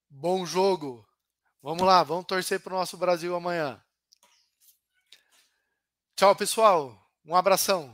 Bom 0.09 0.45
jogo. 0.45 1.05
Vamos 1.61 1.85
lá, 1.85 2.03
vamos 2.03 2.25
torcer 2.25 2.59
para 2.59 2.73
o 2.73 2.77
nosso 2.77 2.97
Brasil 2.97 3.35
amanhã. 3.35 3.83
Tchau, 6.17 6.35
pessoal. 6.35 6.97
Um 7.23 7.35
abração. 7.35 7.93